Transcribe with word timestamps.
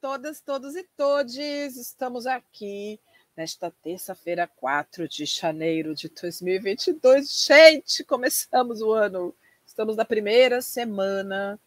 todas, 0.00 0.40
todos 0.40 0.74
e 0.76 0.84
todes. 0.96 1.76
Estamos 1.76 2.26
aqui 2.26 2.98
nesta 3.36 3.70
terça-feira, 3.82 4.48
4 4.56 5.06
de 5.06 5.26
janeiro 5.26 5.94
de 5.94 6.08
2022. 6.08 7.44
Gente, 7.46 8.02
começamos 8.04 8.80
o 8.80 8.92
ano. 8.92 9.34
Estamos 9.66 9.96
na 9.96 10.04
primeira 10.04 10.62
semana 10.62 11.60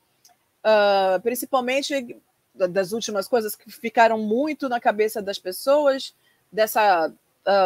uh, 0.64 1.20
principalmente 1.24 2.16
das 2.54 2.92
últimas 2.92 3.28
coisas 3.28 3.56
que 3.56 3.72
ficaram 3.72 4.20
muito 4.20 4.70
na 4.70 4.80
cabeça 4.80 5.24
das 5.24 5.40
pessoas, 5.40 6.14
dessa 6.52 7.12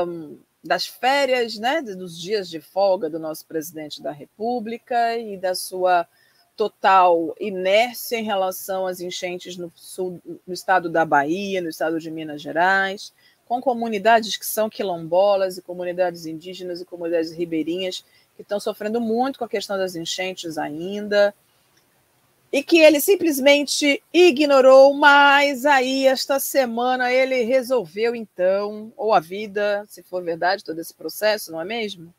um, 0.08 0.40
das 0.64 0.88
férias, 0.88 1.58
né, 1.58 1.82
dos 1.82 2.18
dias 2.18 2.50
de 2.50 2.62
folga 2.62 3.10
do 3.10 3.20
nosso 3.20 3.46
presidente 3.46 4.02
da 4.02 4.12
República 4.12 5.18
e 5.18 5.36
da 5.36 5.54
sua 5.54 6.08
total 6.56 7.36
inércia 7.40 8.18
em 8.18 8.24
relação 8.24 8.86
às 8.86 9.00
enchentes 9.00 9.58
no, 9.58 9.72
sul, 9.76 10.22
no 10.46 10.54
estado 10.54 10.90
da 10.90 11.04
Bahia, 11.06 11.62
no 11.62 11.70
estado 11.70 12.00
de 12.00 12.12
Minas 12.12 12.42
Gerais, 12.42 13.14
com 13.46 13.62
comunidades 13.62 14.38
que 14.38 14.46
são 14.46 14.70
quilombolas 14.70 15.58
e 15.58 15.62
comunidades 15.62 16.26
indígenas 16.26 16.80
e 16.82 16.86
comunidades 16.86 17.32
ribeirinhas 17.32 18.06
que 18.36 18.42
estão 18.42 18.60
sofrendo 18.60 19.02
muito 19.02 19.40
com 19.40 19.46
a 19.46 19.50
questão 19.50 19.78
das 19.78 19.96
enchentes 19.96 20.58
ainda 20.58 21.34
e 22.52 22.62
que 22.62 22.80
ele 22.80 23.00
simplesmente 23.00 24.04
ignorou, 24.14 24.94
mas 24.94 25.66
aí 25.66 26.06
esta 26.06 26.38
semana 26.38 27.12
ele 27.12 27.44
resolveu 27.44 28.14
então, 28.14 28.92
ou 28.98 29.14
a 29.14 29.20
vida, 29.22 29.86
se 29.88 30.04
for 30.04 30.22
verdade 30.22 30.64
todo 30.64 30.80
esse 30.80 30.94
processo, 30.94 31.52
não 31.52 31.62
é 31.62 31.66
mesmo? 31.66 32.14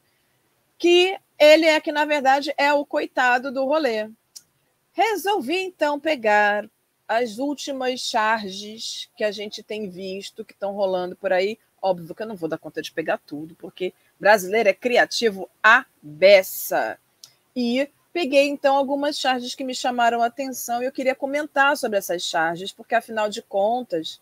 Que 0.79 1.19
ele 1.39 1.67
é 1.67 1.81
que 1.81 1.93
na 1.93 2.07
verdade 2.07 2.53
é 2.57 2.73
o 2.73 2.87
coitado 2.87 3.53
do 3.53 3.67
rolê. 3.67 4.09
Resolvi 4.93 5.57
então 5.57 5.99
pegar 5.99 6.69
as 7.09 7.39
últimas 7.39 8.01
charges 8.01 9.09
que 9.17 9.25
a 9.25 9.31
gente 9.31 9.63
tem 9.63 9.89
visto 9.89 10.45
que 10.45 10.53
estão 10.53 10.73
rolando 10.73 11.17
por 11.17 11.33
aí. 11.33 11.59
Óbvio 11.81 12.15
que 12.15 12.23
eu 12.23 12.27
não 12.27 12.37
vou 12.37 12.49
dar 12.49 12.59
conta 12.59 12.81
de 12.81 12.93
pegar 12.93 13.19
tudo, 13.19 13.55
porque 13.57 13.93
brasileiro 14.19 14.69
é 14.69 14.75
criativo 14.75 15.49
a 15.63 15.85
beça. 16.03 16.99
E 17.55 17.89
Peguei 18.13 18.47
então 18.47 18.77
algumas 18.77 19.19
charges 19.19 19.55
que 19.55 19.65
me 19.65 19.75
chamaram 19.75 20.23
a 20.23 20.27
atenção 20.27 20.83
e 20.83 20.85
eu 20.85 20.93
queria 20.93 21.15
comentar 21.15 21.75
sobre 21.79 21.97
essas 21.97 22.23
charges, 22.23 22.71
porque 22.71 22.95
afinal 22.95 23.31
de 23.31 23.41
contas, 23.41 24.21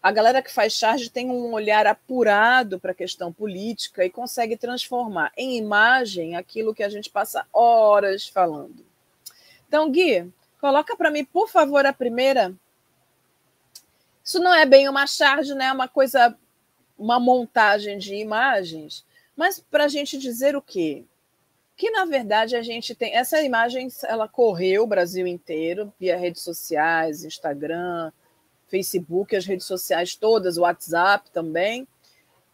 a 0.00 0.12
galera 0.12 0.40
que 0.40 0.52
faz 0.52 0.74
charge 0.74 1.10
tem 1.10 1.28
um 1.28 1.52
olhar 1.52 1.88
apurado 1.88 2.78
para 2.78 2.92
a 2.92 2.94
questão 2.94 3.32
política 3.32 4.04
e 4.04 4.10
consegue 4.10 4.56
transformar 4.56 5.32
em 5.36 5.56
imagem 5.58 6.36
aquilo 6.36 6.72
que 6.72 6.84
a 6.84 6.88
gente 6.88 7.10
passa 7.10 7.44
horas 7.52 8.28
falando. 8.28 8.86
Então, 9.66 9.90
Gui, 9.90 10.32
coloca 10.60 10.96
para 10.96 11.10
mim, 11.10 11.24
por 11.24 11.48
favor, 11.48 11.84
a 11.86 11.92
primeira. 11.92 12.54
Isso 14.24 14.40
não 14.40 14.54
é 14.54 14.66
bem 14.66 14.88
uma 14.88 15.06
charge, 15.06 15.54
né? 15.54 15.72
Uma 15.72 15.88
coisa, 15.88 16.36
uma 16.98 17.20
montagem 17.20 17.98
de 17.98 18.14
imagens, 18.14 19.04
mas 19.36 19.60
para 19.60 19.84
a 19.84 19.88
gente 19.88 20.18
dizer 20.18 20.56
o 20.56 20.62
quê? 20.62 21.04
que 21.76 21.90
na 21.90 22.06
verdade 22.06 22.56
a 22.56 22.62
gente 22.62 22.94
tem 22.94 23.14
essa 23.14 23.42
imagem, 23.42 23.88
ela 24.04 24.26
correu 24.26 24.84
o 24.84 24.86
Brasil 24.86 25.26
inteiro 25.26 25.92
via 26.00 26.16
redes 26.16 26.42
sociais, 26.42 27.22
Instagram, 27.22 28.10
Facebook, 28.66 29.36
as 29.36 29.44
redes 29.44 29.66
sociais 29.66 30.16
todas, 30.16 30.56
WhatsApp 30.56 31.30
também. 31.30 31.86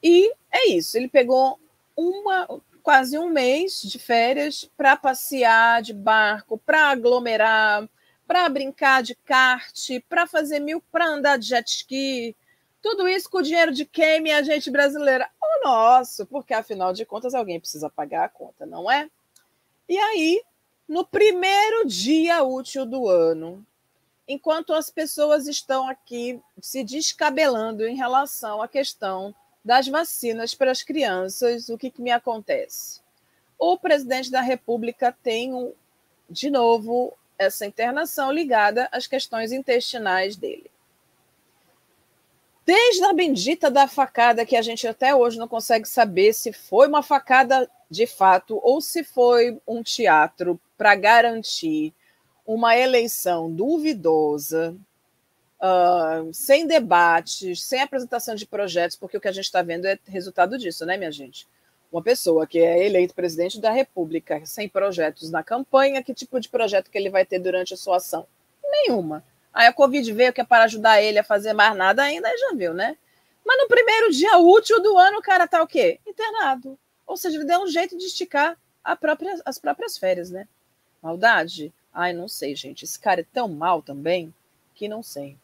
E 0.03 0.33
é 0.51 0.71
isso, 0.71 0.97
ele 0.97 1.06
pegou 1.06 1.59
uma 1.97 2.49
quase 2.82 3.19
um 3.19 3.28
mês 3.28 3.81
de 3.82 3.98
férias 3.98 4.69
para 4.76 4.97
passear 4.97 5.82
de 5.82 5.93
barco, 5.93 6.59
para 6.59 6.91
aglomerar, 6.91 7.88
para 8.26 8.48
brincar 8.48 9.03
de 9.03 9.15
kart, 9.15 9.88
para 10.09 10.26
fazer 10.26 10.59
mil, 10.59 10.82
para 10.92 11.06
andar 11.06 11.38
de 11.38 11.47
jet 11.47 11.69
ski. 11.69 12.37
Tudo 12.82 13.09
isso 13.09 13.31
com 13.31 13.38
o 13.38 13.42
dinheiro 13.42 13.72
de 13.72 13.84
quem, 13.84 14.21
minha 14.21 14.42
gente 14.42 14.71
brasileira? 14.71 15.31
nosso, 15.62 16.26
porque 16.26 16.53
afinal 16.53 16.92
de 16.92 17.06
contas 17.06 17.34
alguém 17.34 17.60
precisa 17.60 17.88
pagar 17.88 18.25
a 18.25 18.28
conta, 18.28 18.66
não 18.66 18.91
é? 18.91 19.09
E 19.88 19.97
aí, 19.97 20.42
no 20.88 21.04
primeiro 21.04 21.87
dia 21.87 22.42
útil 22.42 22.84
do 22.84 23.09
ano, 23.09 23.65
enquanto 24.26 24.75
as 24.75 24.91
pessoas 24.91 25.47
estão 25.47 25.88
aqui 25.88 26.41
se 26.60 26.82
descabelando 26.84 27.87
em 27.87 27.97
relação 27.97 28.62
à 28.62 28.69
questão 28.69 29.34
das 29.65 29.87
vacinas 29.87 30.55
para 30.55 30.71
as 30.71 30.83
crianças, 30.83 31.69
o 31.69 31.78
que, 31.78 31.91
que 31.91 32.03
me 32.03 32.11
acontece? 32.11 33.00
O 33.59 33.78
presidente 33.78 34.31
da 34.31 34.41
República 34.41 35.17
tem, 35.23 35.73
de 36.28 36.50
novo, 36.50 37.12
essa 37.39 37.65
internação 37.65 38.33
ligada 38.33 38.89
às 38.91 39.06
questões 39.06 39.53
intestinais 39.53 40.37
dele. 40.37 40.71
Desde 42.65 43.05
a 43.05 43.12
bendita 43.12 43.71
da 43.71 43.89
facada, 43.89 44.47
que 44.47 44.56
a 44.56 44.62
gente 44.62 44.87
até 44.87 45.15
hoje 45.15 45.39
não 45.39 45.49
consegue 45.49 45.87
saber 45.87 46.33
se 46.33 46.53
foi 46.53 46.87
uma 46.87 47.03
facada 47.03 47.69
de 47.91 48.06
fato 48.06 48.61
ou 48.62 48.81
se 48.81 49.03
foi 49.03 49.61
um 49.67 49.83
teatro 49.83 50.61
para 50.78 50.95
garantir 50.95 51.93
uma 52.47 52.77
eleição 52.77 53.51
duvidosa, 53.51 54.77
uh, 55.62 56.33
sem 56.34 56.67
debates, 56.67 57.62
sem 57.62 57.81
apresentação 57.81 58.34
de 58.34 58.47
projetos, 58.47 58.97
porque 58.97 59.17
o 59.17 59.21
que 59.21 59.28
a 59.28 59.33
gente 59.33 59.45
está 59.45 59.62
vendo 59.62 59.87
é 59.87 59.99
resultado 60.06 60.59
disso, 60.59 60.84
né, 60.84 60.97
minha 60.97 61.12
gente? 61.12 61.47
Uma 61.91 62.03
pessoa 62.03 62.47
que 62.47 62.59
é 62.59 62.87
eleito 62.87 63.15
presidente 63.15 63.61
da 63.61 63.71
República 63.71 64.45
sem 64.45 64.69
projetos 64.69 65.31
na 65.31 65.43
campanha, 65.43 66.03
que 66.03 66.15
tipo 66.15 66.41
de 66.41 66.49
projeto 66.49 66.91
que 66.91 66.99
ele 66.99 67.11
vai 67.11 67.25
ter 67.25 67.39
durante 67.39 67.75
a 67.75 67.77
sua 67.77 67.99
ação? 67.99 68.27
Nenhuma. 68.65 69.22
Aí 69.53 69.67
a 69.67 69.72
Covid 69.72 70.11
veio 70.12 70.33
que 70.33 70.41
é 70.41 70.45
para 70.45 70.65
ajudar 70.65 71.03
ele 71.03 71.19
a 71.19 71.25
fazer 71.25 71.53
mais 71.53 71.77
nada 71.77 72.03
ainda, 72.03 72.28
aí 72.28 72.39
já 72.39 72.55
viu, 72.55 72.72
né? 72.72 72.97
Mas 73.45 73.59
no 73.61 73.69
primeiro 73.69 74.11
dia 74.11 74.39
útil 74.39 74.81
do 74.83 74.97
ano, 74.97 75.19
o 75.19 75.22
cara 75.22 75.47
tá 75.47 75.62
o 75.62 75.67
quê? 75.67 76.01
Internado. 76.06 76.78
Ou 77.06 77.17
seja, 77.17 77.37
ele 77.37 77.45
deu 77.45 77.61
um 77.61 77.67
jeito 77.67 77.99
de 77.99 78.06
esticar 78.06 78.56
própria, 78.99 79.34
as 79.45 79.59
próprias 79.59 79.99
férias, 79.99 80.31
né? 80.31 80.49
Maldade? 81.03 81.75
Ai, 81.93 82.15
não 82.15 82.28
sei, 82.28 82.56
gente. 82.56 82.84
Esse 82.84 82.99
cara 82.99 83.21
é 83.21 83.27
tão 83.31 83.49
mal 83.49 83.83
também 83.83 84.33
que 84.75 84.89
não 84.89 85.03
sei. 85.03 85.37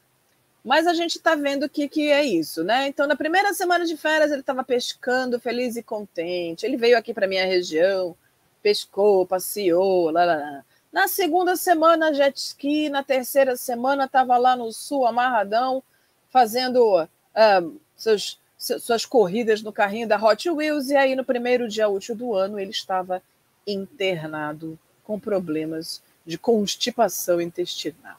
Mas 0.68 0.86
a 0.86 0.92
gente 0.92 1.18
tá 1.18 1.34
vendo 1.34 1.66
que, 1.66 1.88
que 1.88 2.10
é 2.10 2.22
isso, 2.22 2.62
né? 2.62 2.88
Então, 2.88 3.06
na 3.06 3.16
primeira 3.16 3.54
semana 3.54 3.86
de 3.86 3.96
férias, 3.96 4.30
ele 4.30 4.42
estava 4.42 4.62
pescando, 4.62 5.40
feliz 5.40 5.76
e 5.76 5.82
contente. 5.82 6.66
Ele 6.66 6.76
veio 6.76 6.98
aqui 6.98 7.14
para 7.14 7.26
minha 7.26 7.46
região, 7.46 8.14
pescou, 8.62 9.26
passeou, 9.26 10.10
lá, 10.10 10.26
lá, 10.26 10.36
lá. 10.36 10.64
Na 10.92 11.08
segunda 11.08 11.56
semana, 11.56 12.12
jet 12.12 12.36
ski. 12.36 12.90
Na 12.90 13.02
terceira 13.02 13.56
semana, 13.56 14.04
estava 14.04 14.36
lá 14.36 14.54
no 14.54 14.70
sul, 14.70 15.06
amarradão, 15.06 15.82
fazendo 16.28 17.02
uh, 17.02 17.80
seus, 17.96 18.38
suas 18.58 19.06
corridas 19.06 19.62
no 19.62 19.72
carrinho 19.72 20.06
da 20.06 20.22
Hot 20.22 20.50
Wheels. 20.50 20.90
E 20.90 20.96
aí, 20.96 21.16
no 21.16 21.24
primeiro 21.24 21.66
dia 21.66 21.88
útil 21.88 22.14
do 22.14 22.34
ano, 22.34 22.60
ele 22.60 22.72
estava 22.72 23.22
internado 23.66 24.78
com 25.02 25.18
problemas 25.18 26.02
de 26.26 26.36
constipação 26.36 27.40
intestinal. 27.40 28.18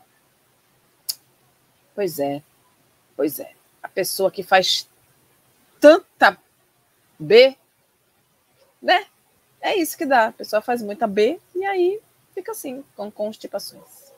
Pois 1.93 2.17
é, 2.17 2.41
pois 3.19 3.37
é. 3.37 3.51
A 3.83 3.89
pessoa 3.89 4.31
que 4.31 4.41
faz 4.41 4.87
tanta 5.77 6.37
B, 7.19 7.53
né? 8.81 9.07
É 9.59 9.75
isso 9.75 9.97
que 9.97 10.05
dá. 10.05 10.27
A 10.27 10.31
pessoa 10.31 10.61
faz 10.61 10.81
muita 10.81 11.05
B 11.05 11.37
e 11.53 11.65
aí 11.65 11.99
fica 12.33 12.53
assim, 12.53 12.81
com 12.95 13.11
constipações. 13.11 14.13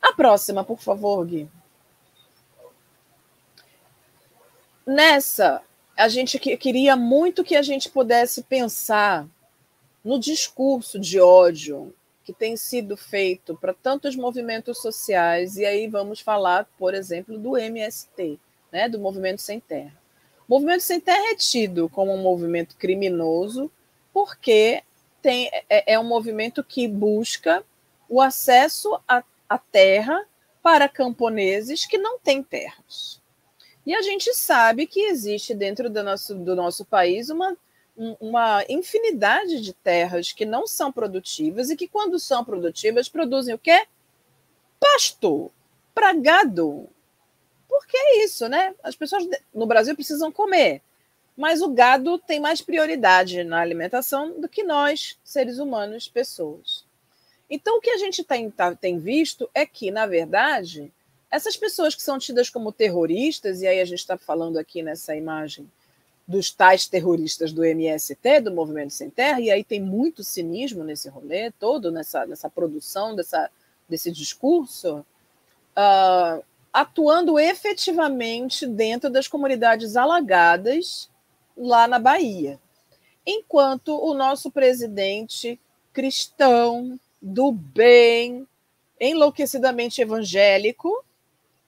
A 0.00 0.12
próxima, 0.12 0.62
por 0.62 0.78
favor, 0.78 1.26
Gui. 1.26 1.50
Nessa, 4.86 5.60
a 5.96 6.06
gente 6.06 6.38
queria 6.38 6.94
muito 6.94 7.42
que 7.42 7.56
a 7.56 7.62
gente 7.62 7.90
pudesse 7.90 8.44
pensar 8.44 9.26
no 10.04 10.20
discurso 10.20 11.00
de 11.00 11.18
ódio 11.18 11.92
que 12.30 12.38
tem 12.38 12.56
sido 12.56 12.96
feito 12.96 13.56
para 13.56 13.74
tantos 13.74 14.14
movimentos 14.14 14.80
sociais, 14.80 15.56
e 15.56 15.66
aí 15.66 15.88
vamos 15.88 16.20
falar, 16.20 16.64
por 16.78 16.94
exemplo, 16.94 17.36
do 17.36 17.58
MST, 17.58 18.38
né, 18.70 18.88
do 18.88 19.00
Movimento 19.00 19.42
Sem 19.42 19.58
Terra. 19.58 19.98
O 20.48 20.54
Movimento 20.54 20.82
Sem 20.82 21.00
Terra 21.00 21.32
é 21.32 21.34
tido 21.34 21.88
como 21.88 22.14
um 22.14 22.22
movimento 22.22 22.76
criminoso 22.76 23.68
porque 24.12 24.82
tem, 25.20 25.50
é, 25.68 25.94
é 25.94 25.98
um 25.98 26.04
movimento 26.04 26.62
que 26.62 26.86
busca 26.86 27.64
o 28.08 28.20
acesso 28.20 29.00
a 29.08 29.58
terra 29.58 30.24
para 30.62 30.88
camponeses 30.88 31.84
que 31.84 31.98
não 31.98 32.18
têm 32.20 32.44
terras. 32.44 33.20
E 33.84 33.92
a 33.92 34.02
gente 34.02 34.32
sabe 34.34 34.86
que 34.86 35.00
existe 35.00 35.52
dentro 35.52 35.90
do 35.90 36.02
nosso, 36.02 36.34
do 36.36 36.54
nosso 36.54 36.84
país 36.84 37.28
uma, 37.28 37.56
uma 37.96 38.64
infinidade 38.68 39.60
de 39.60 39.72
terras 39.72 40.32
que 40.32 40.44
não 40.44 40.66
são 40.66 40.90
produtivas 40.90 41.70
e 41.70 41.76
que, 41.76 41.88
quando 41.88 42.18
são 42.18 42.44
produtivas, 42.44 43.08
produzem 43.08 43.54
o 43.54 43.58
quê? 43.58 43.86
Pasto 44.78 45.50
para 45.94 46.12
gado. 46.14 46.88
Porque 47.68 47.96
é 47.96 48.24
isso, 48.24 48.48
né? 48.48 48.74
As 48.82 48.96
pessoas 48.96 49.28
no 49.54 49.66
Brasil 49.66 49.94
precisam 49.94 50.32
comer, 50.32 50.82
mas 51.36 51.62
o 51.62 51.68
gado 51.68 52.18
tem 52.18 52.40
mais 52.40 52.60
prioridade 52.60 53.44
na 53.44 53.60
alimentação 53.60 54.40
do 54.40 54.48
que 54.48 54.62
nós, 54.62 55.18
seres 55.22 55.58
humanos, 55.58 56.08
pessoas. 56.08 56.84
Então, 57.48 57.78
o 57.78 57.80
que 57.80 57.90
a 57.90 57.98
gente 57.98 58.22
tem, 58.22 58.50
tá, 58.50 58.74
tem 58.74 58.98
visto 58.98 59.50
é 59.54 59.66
que, 59.66 59.90
na 59.90 60.06
verdade, 60.06 60.92
essas 61.30 61.56
pessoas 61.56 61.94
que 61.94 62.02
são 62.02 62.18
tidas 62.18 62.48
como 62.48 62.72
terroristas, 62.72 63.60
e 63.62 63.66
aí 63.66 63.80
a 63.80 63.84
gente 63.84 63.98
está 63.98 64.16
falando 64.16 64.56
aqui 64.56 64.82
nessa 64.82 65.14
imagem 65.14 65.70
dos 66.30 66.48
tais 66.52 66.86
terroristas 66.86 67.52
do 67.52 67.64
MST, 67.64 68.42
do 68.42 68.52
Movimento 68.52 68.92
Sem 68.92 69.10
Terra, 69.10 69.40
e 69.40 69.50
aí 69.50 69.64
tem 69.64 69.80
muito 69.80 70.22
cinismo 70.22 70.84
nesse 70.84 71.08
rolê 71.08 71.50
todo, 71.50 71.90
nessa, 71.90 72.24
nessa 72.24 72.48
produção 72.48 73.16
dessa, 73.16 73.50
desse 73.88 74.12
discurso, 74.12 75.04
uh, 75.76 76.44
atuando 76.72 77.36
efetivamente 77.36 78.64
dentro 78.64 79.10
das 79.10 79.26
comunidades 79.26 79.96
alagadas 79.96 81.10
lá 81.56 81.88
na 81.88 81.98
Bahia. 81.98 82.60
Enquanto 83.26 83.98
o 84.00 84.14
nosso 84.14 84.52
presidente 84.52 85.58
cristão, 85.92 86.96
do 87.20 87.50
bem, 87.50 88.46
enlouquecidamente 89.00 90.00
evangélico, 90.00 91.04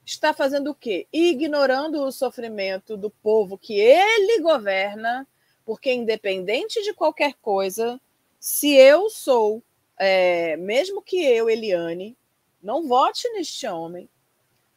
está 0.05 0.33
fazendo 0.33 0.71
o 0.71 0.75
quê? 0.75 1.07
Ignorando 1.11 2.03
o 2.03 2.11
sofrimento 2.11 2.97
do 2.97 3.09
povo 3.09 3.57
que 3.57 3.79
ele 3.79 4.41
governa, 4.41 5.27
porque 5.65 5.93
independente 5.93 6.81
de 6.83 6.93
qualquer 6.93 7.33
coisa, 7.35 7.99
se 8.39 8.73
eu 8.73 9.09
sou, 9.09 9.63
é, 9.97 10.57
mesmo 10.57 11.01
que 11.01 11.23
eu, 11.23 11.49
Eliane, 11.49 12.17
não 12.61 12.87
vote 12.87 13.29
neste 13.29 13.67
homem, 13.67 14.09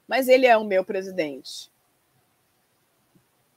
mas 0.07 0.29
ele 0.29 0.47
é 0.47 0.57
o 0.57 0.65
meu 0.65 0.85
presidente. 0.85 1.71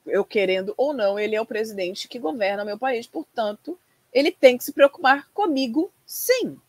Eu 0.05 0.25
querendo 0.25 0.73
ou 0.75 0.93
não, 0.93 1.19
ele 1.19 1.35
é 1.35 1.41
o 1.41 1.45
presidente 1.45 2.07
que 2.07 2.17
governa 2.17 2.63
o 2.63 2.65
meu 2.65 2.79
país, 2.79 3.05
portanto, 3.05 3.77
ele 4.11 4.31
tem 4.31 4.57
que 4.57 4.63
se 4.63 4.71
preocupar 4.71 5.29
comigo, 5.31 5.91
sim 6.05 6.59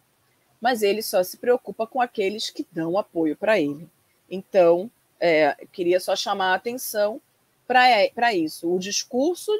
mas 0.60 0.82
ele 0.82 1.02
só 1.02 1.22
se 1.22 1.38
preocupa 1.38 1.86
com 1.86 2.00
aqueles 2.00 2.50
que 2.50 2.66
dão 2.70 2.98
apoio 2.98 3.36
para 3.36 3.58
ele. 3.58 3.88
Então, 4.30 4.90
é, 5.18 5.56
queria 5.72 5.98
só 6.00 6.14
chamar 6.14 6.52
a 6.52 6.54
atenção 6.54 7.20
para 7.66 8.34
isso. 8.34 8.72
O 8.72 8.78
discurso 8.78 9.52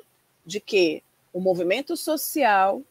de 0.44 0.60
que 0.60 1.02
o 1.32 1.40
movimento 1.40 1.96
social 1.96 2.82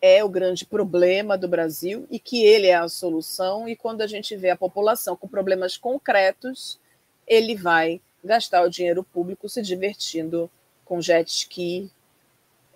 é 0.00 0.24
o 0.24 0.28
grande 0.28 0.64
problema 0.64 1.36
do 1.36 1.46
Brasil 1.46 2.06
e 2.10 2.18
que 2.18 2.42
ele 2.42 2.66
é 2.68 2.74
a 2.74 2.88
solução, 2.88 3.68
e 3.68 3.76
quando 3.76 4.00
a 4.00 4.06
gente 4.06 4.34
vê 4.34 4.50
a 4.50 4.56
população 4.56 5.14
com 5.14 5.28
problemas 5.28 5.76
concretos, 5.76 6.80
ele 7.26 7.54
vai 7.54 8.00
gastar 8.24 8.62
o 8.62 8.70
dinheiro 8.70 9.04
público 9.04 9.48
se 9.48 9.62
divertindo 9.62 10.50
com 10.84 11.00
jet 11.00 11.28
ski, 11.28 11.90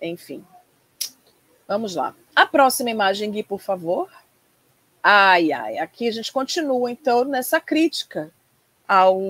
enfim. 0.01 0.45
Vamos 1.67 1.95
lá. 1.95 2.15
A 2.35 2.45
próxima 2.45 2.91
imagem, 2.91 3.31
Gui, 3.31 3.43
por 3.43 3.59
favor. 3.59 4.09
Ai, 5.07 5.51
ai, 5.51 5.77
aqui 5.77 6.07
a 6.07 6.11
gente 6.11 6.33
continua, 6.33 6.89
então, 6.89 7.23
nessa 7.25 7.61
crítica 7.61 8.31
ao, 8.87 9.21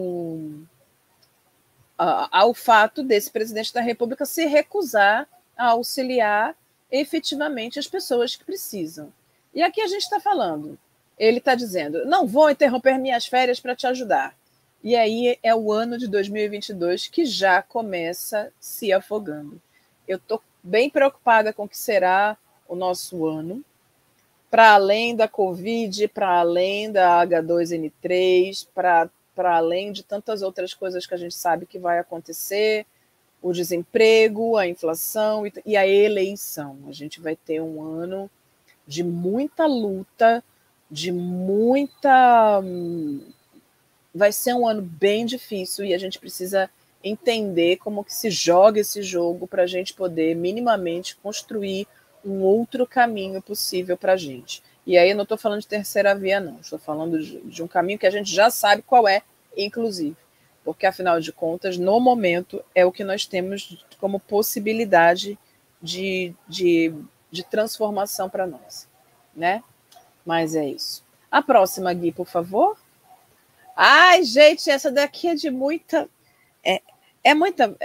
ao 1.98 2.54
fato 2.54 3.04
desse 3.04 3.30
presidente 3.30 3.74
da 3.74 3.82
República 3.82 4.26
se 4.26 4.46
recusar 4.46 5.28
a 5.58 5.72
auxiliar 5.72 6.56
efetivamente 6.90 7.78
as 7.78 7.88
pessoas 7.88 8.38
que 8.38 8.46
precisam. 8.46 9.12
E 9.54 9.62
aqui 9.62 9.82
a 9.82 9.88
gente 9.88 10.04
está 10.04 10.18
falando, 10.18 10.80
ele 11.20 11.40
está 11.40 11.56
dizendo: 11.56 12.06
não 12.06 12.26
vou 12.26 12.50
interromper 12.50 12.98
minhas 12.98 13.26
férias 13.26 13.60
para 13.60 13.76
te 13.76 13.86
ajudar. 13.86 14.34
E 14.82 14.96
aí 14.96 15.38
é 15.44 15.54
o 15.54 15.74
ano 15.74 15.98
de 15.98 16.08
2022 16.08 17.08
que 17.10 17.26
já 17.26 17.62
começa 17.62 18.50
se 18.62 18.94
afogando. 18.94 19.62
Eu 20.08 20.16
estou 20.16 20.42
bem 20.64 20.90
preocupada 20.90 21.52
com 21.52 21.66
o 21.66 21.70
que 21.70 21.78
será 21.78 22.38
o 22.66 22.78
nosso 22.78 23.26
ano 23.26 23.62
para 24.50 24.74
além 24.74 25.16
da 25.16 25.28
Covid, 25.28 26.08
para 26.10 26.40
além 26.40 26.92
da 26.92 27.26
H2N3, 27.26 28.68
para 28.74 29.10
além 29.38 29.92
de 29.92 30.04
tantas 30.04 30.42
outras 30.42 30.74
coisas 30.74 31.06
que 31.06 31.14
a 31.14 31.18
gente 31.18 31.36
sabe 31.36 31.66
que 31.66 31.80
vai 31.80 32.00
acontecer, 32.00 32.86
o 33.42 33.54
desemprego, 33.54 34.58
a 34.58 34.68
inflação 34.68 35.46
e, 35.46 35.54
e 35.66 35.78
a 35.78 35.88
eleição. 35.88 36.80
A 36.88 36.92
gente 36.92 37.20
vai 37.20 37.36
ter 37.36 37.62
um 37.62 37.82
ano 37.82 38.30
de 38.88 39.04
muita 39.04 39.66
luta, 39.66 40.44
de 40.90 41.12
muita. 41.12 42.62
Vai 44.14 44.32
ser 44.32 44.54
um 44.54 44.68
ano 44.68 44.82
bem 44.82 45.26
difícil 45.26 45.86
e 45.86 45.94
a 45.94 45.98
gente 45.98 46.18
precisa 46.18 46.70
entender 47.04 47.78
como 47.78 48.04
que 48.04 48.14
se 48.14 48.32
joga 48.32 48.80
esse 48.80 49.04
jogo 49.04 49.46
para 49.46 49.64
a 49.64 49.68
gente 49.68 49.94
poder 49.94 50.36
minimamente 50.36 51.16
construir 51.18 51.88
um 52.26 52.42
outro 52.42 52.88
caminho 52.88 53.42
possível 53.42 53.96
para 53.96 54.14
a 54.14 54.18
gente. 54.18 54.64
E 54.86 54.98
aí 54.98 55.10
eu 55.10 55.16
não 55.16 55.24
estou 55.24 55.38
falando 55.38 55.62
de 55.62 55.68
terceira 55.68 56.16
via, 56.16 56.40
não. 56.40 56.60
Estou 56.60 56.80
falando 56.80 57.20
de, 57.20 57.40
de, 57.42 57.64
um 57.64 57.68
caminho 57.68 58.00
que 58.00 58.06
a 58.06 58.12
gente 58.12 58.34
já 58.34 58.50
sabe 58.50 58.82
qual 58.82 59.08
é, 59.08 59.22
inclusive. 59.58 60.16
Porque, 60.64 60.86
afinal 60.86 61.20
de 61.20 61.32
contas, 61.32 61.78
no 61.78 62.00
momento, 62.00 62.64
é 62.74 62.86
o 62.86 62.92
que 62.92 63.04
nós 63.04 63.26
temos 63.26 63.86
como 64.00 64.20
possibilidade 64.20 65.38
de, 65.82 66.34
de, 66.48 66.94
de 67.32 67.44
transformação 67.44 68.30
para 68.30 68.48
nós. 68.48 68.88
Né? 69.36 69.64
Mas 70.26 70.56
é 70.56 70.66
isso. 70.66 71.04
A 71.30 71.42
próxima, 71.42 71.94
Gui, 71.94 72.12
por 72.12 72.28
favor. 72.28 72.78
Ai, 73.76 74.24
gente, 74.24 74.70
essa 74.70 74.92
daqui 74.92 75.28
é 75.28 75.36
de 75.36 75.52
muita. 75.52 76.10
É, 76.64 76.82
é 77.24 77.34
muita. 77.34 77.76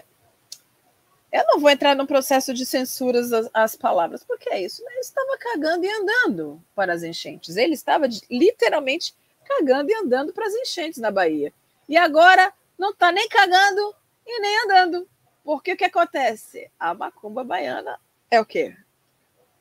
Eu 1.32 1.44
não 1.46 1.60
vou 1.60 1.70
entrar 1.70 1.94
no 1.94 2.06
processo 2.06 2.52
de 2.52 2.66
censuras 2.66 3.32
às, 3.32 3.48
às 3.54 3.76
palavras, 3.76 4.24
porque 4.24 4.48
é 4.50 4.62
isso. 4.62 4.82
Ele 4.88 5.00
estava 5.00 5.38
cagando 5.38 5.84
e 5.84 5.90
andando 5.90 6.62
para 6.74 6.92
as 6.92 7.02
enchentes. 7.02 7.56
Ele 7.56 7.74
estava 7.74 8.06
literalmente 8.28 9.14
cagando 9.44 9.90
e 9.90 9.94
andando 9.94 10.32
para 10.32 10.46
as 10.46 10.54
enchentes 10.54 10.98
na 10.98 11.10
Bahia. 11.10 11.52
E 11.88 11.96
agora 11.96 12.52
não 12.76 12.90
está 12.90 13.12
nem 13.12 13.28
cagando 13.28 13.94
e 14.26 14.40
nem 14.40 14.64
andando. 14.64 15.08
Porque 15.44 15.72
o 15.72 15.76
que 15.76 15.84
acontece? 15.84 16.70
A 16.78 16.94
macumba 16.94 17.44
baiana 17.44 17.98
é 18.30 18.40
o 18.40 18.44
quê? 18.44 18.76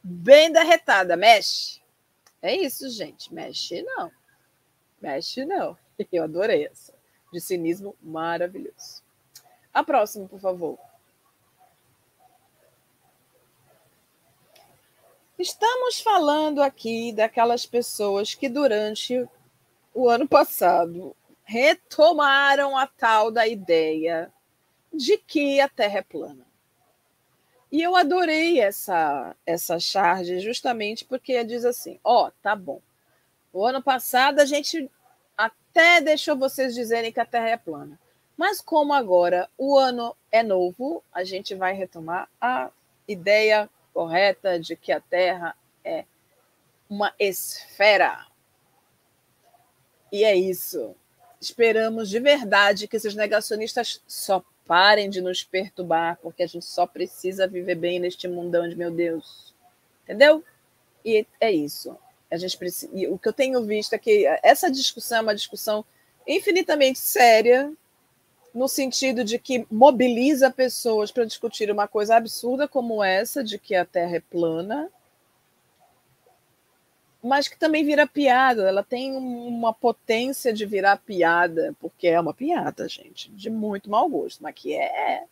Bem 0.03 0.51
derretada, 0.51 1.15
mexe. 1.15 1.81
É 2.41 2.55
isso, 2.55 2.89
gente. 2.89 3.33
Mexe 3.33 3.83
não. 3.83 4.11
Mexe 5.01 5.45
não. 5.45 5.77
Eu 6.11 6.23
adorei 6.23 6.65
essa. 6.65 6.93
De 7.31 7.39
cinismo 7.39 7.95
maravilhoso. 8.01 9.03
A 9.73 9.83
próxima, 9.83 10.27
por 10.27 10.39
favor. 10.39 10.79
Estamos 15.39 16.01
falando 16.01 16.61
aqui 16.61 17.13
daquelas 17.13 17.65
pessoas 17.65 18.35
que 18.35 18.49
durante 18.49 19.25
o 19.93 20.09
ano 20.09 20.27
passado 20.27 21.15
retomaram 21.45 22.77
a 22.77 22.85
tal 22.85 23.31
da 23.31 23.47
ideia 23.47 24.33
de 24.93 25.17
que 25.17 25.61
a 25.61 25.69
Terra 25.69 25.99
é 25.99 26.01
plana. 26.01 26.45
E 27.71 27.81
eu 27.81 27.95
adorei 27.95 28.59
essa 28.59 29.33
essa 29.45 29.79
charge 29.79 30.41
justamente 30.41 31.05
porque 31.05 31.41
diz 31.45 31.63
assim: 31.63 31.97
ó, 32.03 32.27
oh, 32.27 32.31
tá 32.43 32.53
bom. 32.53 32.81
O 33.53 33.65
ano 33.65 33.81
passado 33.81 34.41
a 34.41 34.45
gente 34.45 34.91
até 35.37 36.01
deixou 36.01 36.35
vocês 36.35 36.75
dizerem 36.75 37.13
que 37.13 37.19
a 37.21 37.25
Terra 37.25 37.47
é 37.47 37.57
plana. 37.57 37.97
Mas 38.35 38.59
como 38.59 38.91
agora 38.91 39.49
o 39.57 39.77
ano 39.77 40.13
é 40.33 40.43
novo, 40.43 41.01
a 41.13 41.23
gente 41.23 41.55
vai 41.55 41.71
retomar 41.71 42.27
a 42.41 42.69
ideia 43.07 43.69
correta 43.93 44.59
de 44.59 44.75
que 44.75 44.91
a 44.91 44.99
Terra 44.99 45.55
é 45.83 46.05
uma 46.89 47.13
esfera. 47.19 48.25
E 50.11 50.23
é 50.23 50.35
isso. 50.35 50.95
Esperamos 51.39 52.09
de 52.09 52.19
verdade 52.19 52.87
que 52.87 52.97
esses 52.97 53.15
negacionistas 53.15 54.01
só 54.07 54.43
parem 54.65 55.09
de 55.09 55.21
nos 55.21 55.43
perturbar, 55.43 56.19
porque 56.21 56.43
a 56.43 56.47
gente 56.47 56.65
só 56.65 56.85
precisa 56.85 57.47
viver 57.47 57.75
bem 57.75 57.99
neste 57.99 58.27
mundão 58.27 58.67
de 58.67 58.75
meu 58.75 58.91
Deus. 58.91 59.53
Entendeu? 60.03 60.43
E 61.03 61.25
é 61.39 61.51
isso. 61.51 61.97
A 62.29 62.37
gente 62.37 62.57
precisa, 62.57 62.91
o 63.09 63.17
que 63.17 63.27
eu 63.27 63.33
tenho 63.33 63.63
visto 63.63 63.93
é 63.93 63.97
que 63.97 64.25
essa 64.43 64.69
discussão 64.69 65.19
é 65.19 65.21
uma 65.21 65.35
discussão 65.35 65.83
infinitamente 66.27 66.99
séria, 66.99 67.73
no 68.53 68.67
sentido 68.67 69.23
de 69.23 69.37
que 69.39 69.65
mobiliza 69.71 70.49
pessoas 70.51 71.11
para 71.11 71.25
discutir 71.25 71.69
uma 71.71 71.87
coisa 71.87 72.15
absurda 72.15 72.67
como 72.67 73.03
essa, 73.03 73.43
de 73.43 73.57
que 73.59 73.75
a 73.75 73.85
Terra 73.85 74.17
é 74.17 74.19
plana. 74.19 74.89
mas 77.21 77.47
que 77.47 77.57
também 77.57 77.83
vira 77.83 78.07
piada. 78.07 78.67
Ela 78.67 78.83
tem 78.83 79.15
uma 79.15 79.73
potência 79.73 80.53
de 80.53 80.65
virar 80.65 80.97
piada, 80.97 81.75
porque 81.79 82.07
é 82.07 82.19
uma 82.19 82.33
piada, 82.33 82.87
gente, 82.87 83.29
de 83.31 83.49
muito 83.49 83.89
mau 83.89 84.07
gosto, 84.09 84.41
mas 84.41 84.55
que 84.55 84.73
é. 84.73 85.23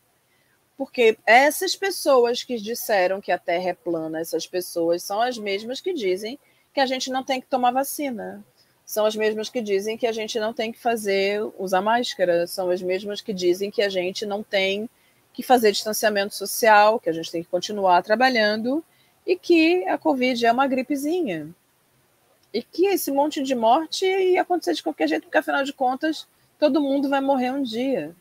Porque 0.78 1.18
essas 1.26 1.76
pessoas 1.76 2.44
que 2.44 2.58
disseram 2.58 3.22
que 3.22 3.32
a 3.32 3.40
Terra 3.40 3.70
é 3.70 3.74
plana, 3.74 4.20
essas 4.20 4.46
pessoas 4.46 5.02
são 5.02 5.22
as 5.22 5.38
mesmas 5.38 5.82
que 5.82 5.94
dizem 5.94 6.38
que 6.74 6.80
a 6.80 6.86
gente 6.86 7.10
não 7.10 7.24
tem 7.24 7.42
que 7.42 7.48
tomar 7.48 7.72
vacina. 7.72 8.46
São 8.88 9.06
as 9.06 9.15
mesmas 9.15 9.50
que 9.50 9.62
dizem 9.62 9.98
que 9.98 10.08
a 10.08 10.12
gente 10.13 10.39
não 10.39 10.53
tem 10.53 10.72
que 10.72 10.79
fazer 10.79 11.44
usar 11.60 11.82
máscara, 11.82 12.48
são 12.48 12.70
as 12.70 12.82
mesmas 12.82 13.22
que 13.22 13.34
dizem 13.34 13.70
que 13.70 13.82
a 13.82 13.89
gente 13.89 14.25
não 14.25 14.41
tem 14.41 14.89
que 15.34 15.44
fazer 15.44 15.74
distanciamento 15.74 16.34
social, 16.34 17.00
que 17.00 17.10
a 17.10 17.13
gente 17.13 17.29
tem 17.29 17.44
que 17.44 17.50
continuar 17.50 18.01
trabalhando 18.01 18.82
e 19.25 19.36
que 19.36 19.86
a 19.89 19.98
Covid 19.98 20.46
é 20.46 20.51
uma 20.51 20.65
gripezinha 20.65 21.53
e 22.53 22.63
que 22.63 22.86
esse 22.86 23.12
monte 23.12 23.44
de 23.44 23.53
morte 23.53 24.06
ia 24.06 24.41
acontecer 24.41 24.74
de 24.74 24.82
qualquer 24.82 25.10
jeito, 25.10 25.24
porque 25.24 25.38
afinal 25.38 25.63
de 25.63 25.74
contas 25.74 26.25
todo 26.58 26.82
mundo 26.82 27.10
vai 27.10 27.22
morrer 27.22 27.51
um 27.51 27.62
dia. 27.62 28.15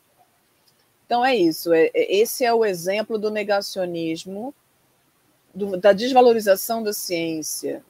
Então 1.05 1.25
é 1.25 1.33
isso. 1.33 1.71
É, 1.73 1.89
é, 1.93 2.17
esse 2.17 2.43
é 2.43 2.53
o 2.53 2.65
exemplo 2.65 3.17
do 3.17 3.31
negacionismo, 3.31 4.53
do, 5.55 5.77
da 5.77 5.93
desvalorização 5.93 6.83
da 6.83 6.91
ciência. 6.91 7.81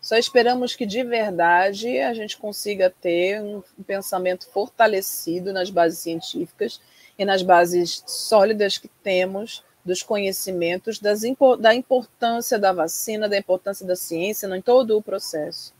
Só 0.00 0.16
esperamos 0.16 0.74
que 0.74 0.86
de 0.86 1.04
verdade 1.04 1.98
a 1.98 2.14
gente 2.14 2.38
consiga 2.38 2.88
ter 2.88 3.42
um 3.42 3.62
pensamento 3.86 4.48
fortalecido 4.48 5.52
nas 5.52 5.68
bases 5.68 5.98
científicas 5.98 6.80
e 7.18 7.24
nas 7.24 7.42
bases 7.42 8.02
sólidas 8.06 8.78
que 8.78 8.88
temos 8.88 9.62
dos 9.84 10.02
conhecimentos, 10.02 10.98
das, 10.98 11.20
da 11.58 11.74
importância 11.74 12.58
da 12.58 12.72
vacina, 12.72 13.28
da 13.28 13.36
importância 13.36 13.86
da 13.86 13.96
ciência 13.96 14.46
em 14.46 14.62
todo 14.62 14.96
o 14.96 15.02
processo. 15.02 15.74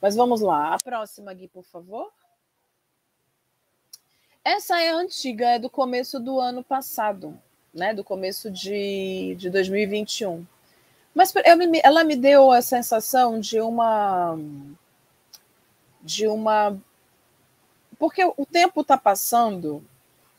Mas 0.00 0.14
vamos 0.14 0.40
lá, 0.40 0.74
a 0.74 0.78
próxima, 0.78 1.34
Gui, 1.34 1.48
por 1.48 1.64
favor. 1.64 2.10
Essa 4.44 4.80
é 4.80 4.90
antiga, 4.90 5.50
é 5.50 5.58
do 5.58 5.68
começo 5.68 6.18
do 6.18 6.40
ano 6.40 6.64
passado, 6.64 7.38
né? 7.74 7.92
Do 7.92 8.02
começo 8.02 8.50
de, 8.50 9.34
de 9.36 9.50
2021. 9.50 10.46
Mas 11.18 11.34
ela 11.82 12.04
me 12.04 12.14
deu 12.14 12.52
a 12.52 12.62
sensação 12.62 13.40
de 13.40 13.60
uma. 13.60 14.38
de 16.00 16.28
uma. 16.28 16.78
Porque 17.98 18.24
o 18.24 18.46
tempo 18.46 18.82
está 18.82 18.96
passando 18.96 19.82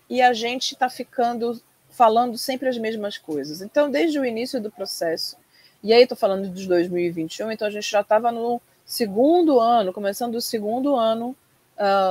e 0.10 0.22
a 0.22 0.32
gente 0.32 0.72
está 0.72 0.90
ficando 0.90 1.62
falando 1.90 2.38
sempre 2.38 2.70
as 2.70 2.78
mesmas 2.78 3.18
coisas. 3.18 3.62
Então, 3.62 3.92
desde 3.92 4.18
o 4.20 4.26
início 4.26 4.62
do 4.62 4.72
processo, 4.72 5.36
e 5.84 5.92
aí 5.92 6.04
estou 6.04 6.18
falando 6.18 6.48
de 6.48 6.66
2021, 6.66 7.52
então 7.52 7.68
a 7.68 7.72
gente 7.72 7.92
já 7.92 8.00
estava 8.00 8.32
no 8.32 8.62
segundo 8.86 9.60
ano, 9.60 9.92
começando 9.92 10.36
o 10.36 10.42
segundo 10.42 10.96
ano 10.96 11.36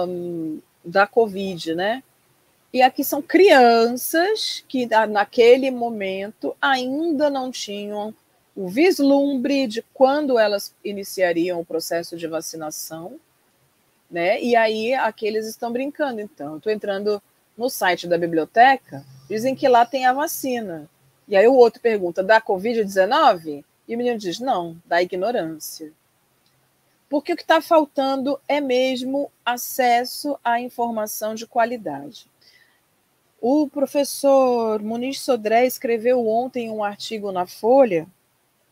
um, 0.06 0.60
da 0.84 1.06
Covid, 1.06 1.74
né? 1.74 2.02
E 2.70 2.82
aqui 2.82 3.02
são 3.02 3.22
crianças 3.22 4.62
que 4.68 4.86
naquele 5.08 5.70
momento 5.70 6.54
ainda 6.60 7.30
não 7.30 7.50
tinham 7.50 8.14
o 8.58 8.66
vislumbre 8.66 9.68
de 9.68 9.84
quando 9.94 10.36
elas 10.36 10.74
iniciariam 10.84 11.60
o 11.60 11.64
processo 11.64 12.16
de 12.16 12.26
vacinação, 12.26 13.20
né? 14.10 14.42
E 14.42 14.56
aí 14.56 14.94
aqui 14.94 15.28
eles 15.28 15.46
estão 15.46 15.70
brincando. 15.70 16.20
Então, 16.20 16.56
estou 16.56 16.72
entrando 16.72 17.22
no 17.56 17.70
site 17.70 18.08
da 18.08 18.18
biblioteca, 18.18 19.04
dizem 19.28 19.54
que 19.54 19.68
lá 19.68 19.86
tem 19.86 20.06
a 20.06 20.12
vacina. 20.12 20.90
E 21.28 21.36
aí 21.36 21.46
o 21.46 21.54
outro 21.54 21.80
pergunta: 21.80 22.20
da 22.20 22.40
Covid-19? 22.40 23.64
E 23.86 23.94
o 23.94 23.98
menino 23.98 24.18
diz: 24.18 24.40
não, 24.40 24.76
da 24.84 25.00
ignorância. 25.00 25.92
Porque 27.08 27.32
o 27.32 27.36
que 27.36 27.42
está 27.42 27.60
faltando 27.60 28.40
é 28.48 28.60
mesmo 28.60 29.30
acesso 29.46 30.36
à 30.42 30.60
informação 30.60 31.32
de 31.32 31.46
qualidade. 31.46 32.26
O 33.40 33.68
professor 33.68 34.82
Muniz 34.82 35.20
Sodré 35.20 35.64
escreveu 35.64 36.26
ontem 36.26 36.72
um 36.72 36.82
artigo 36.82 37.30
na 37.30 37.46
Folha 37.46 38.08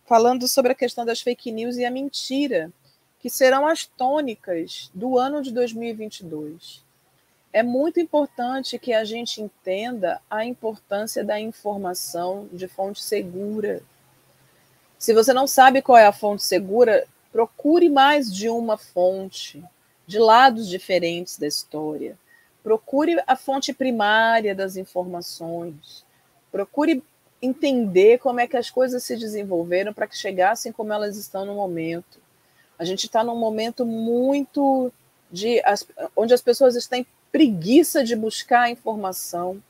falando 0.07 0.49
sobre 0.49 0.73
a 0.73 0.77
questão 0.77 1.05
das 1.05 1.21
fake 1.21 1.53
news 1.53 1.77
e 1.77 1.85
a 1.85 1.91
mentira, 1.91 2.73
que 3.19 3.29
serão 3.29 3.67
as 3.67 3.87
tônicas 3.87 4.91
do 4.95 5.19
ano 5.19 5.43
de 5.43 5.53
2022 5.53 6.87
é 7.57 7.63
muito 7.63 7.99
importante 7.99 8.79
que 8.79 8.93
a 8.93 9.03
gente 9.03 9.41
entenda 9.41 10.21
a 10.29 10.45
importância 10.45 11.25
da 11.25 11.41
informação 11.41 12.47
de 12.53 12.69
fonte 12.69 13.03
segura. 13.03 13.83
Se 14.99 15.15
você 15.15 15.33
não 15.33 15.47
sabe 15.47 15.81
qual 15.81 15.97
é 15.97 16.05
a 16.07 16.13
fonte 16.13 16.45
segura, 16.45 17.07
procure 17.33 17.89
mais 17.89 18.31
de 18.31 18.51
uma 18.51 18.77
fonte, 18.77 19.65
de 20.07 20.19
lados 20.19 20.69
diferentes 20.69 21.39
da 21.39 21.47
história. 21.47 22.19
Procure 22.63 23.23
a 23.27 23.37
fonte 23.37 23.73
primária 23.73 24.55
das 24.55 24.77
informações. 24.77 26.05
Procure 26.53 27.03
entender 27.47 28.19
como 28.19 28.41
é 28.41 28.47
que 28.47 28.57
as 28.57 28.71
coisas 28.71 29.03
se 29.03 29.17
desenvolveram 29.17 29.93
para 29.93 30.07
que 30.07 30.17
chegassem 30.17 30.73
como 30.73 30.93
elas 30.93 31.17
estão 31.17 31.45
no 31.45 31.55
momento. 31.55 32.19
A 32.79 32.85
gente 32.85 33.07
está 33.07 33.25
num 33.25 33.37
momento 33.37 33.87
muito 33.87 34.93
de 35.31 35.63
onde 36.15 36.35
as 36.35 36.43
pessoas 36.43 36.77
estão 36.77 37.05
preguiça 37.33 38.05
de 38.05 38.17
buscar 38.17 38.71
informação 38.71 39.63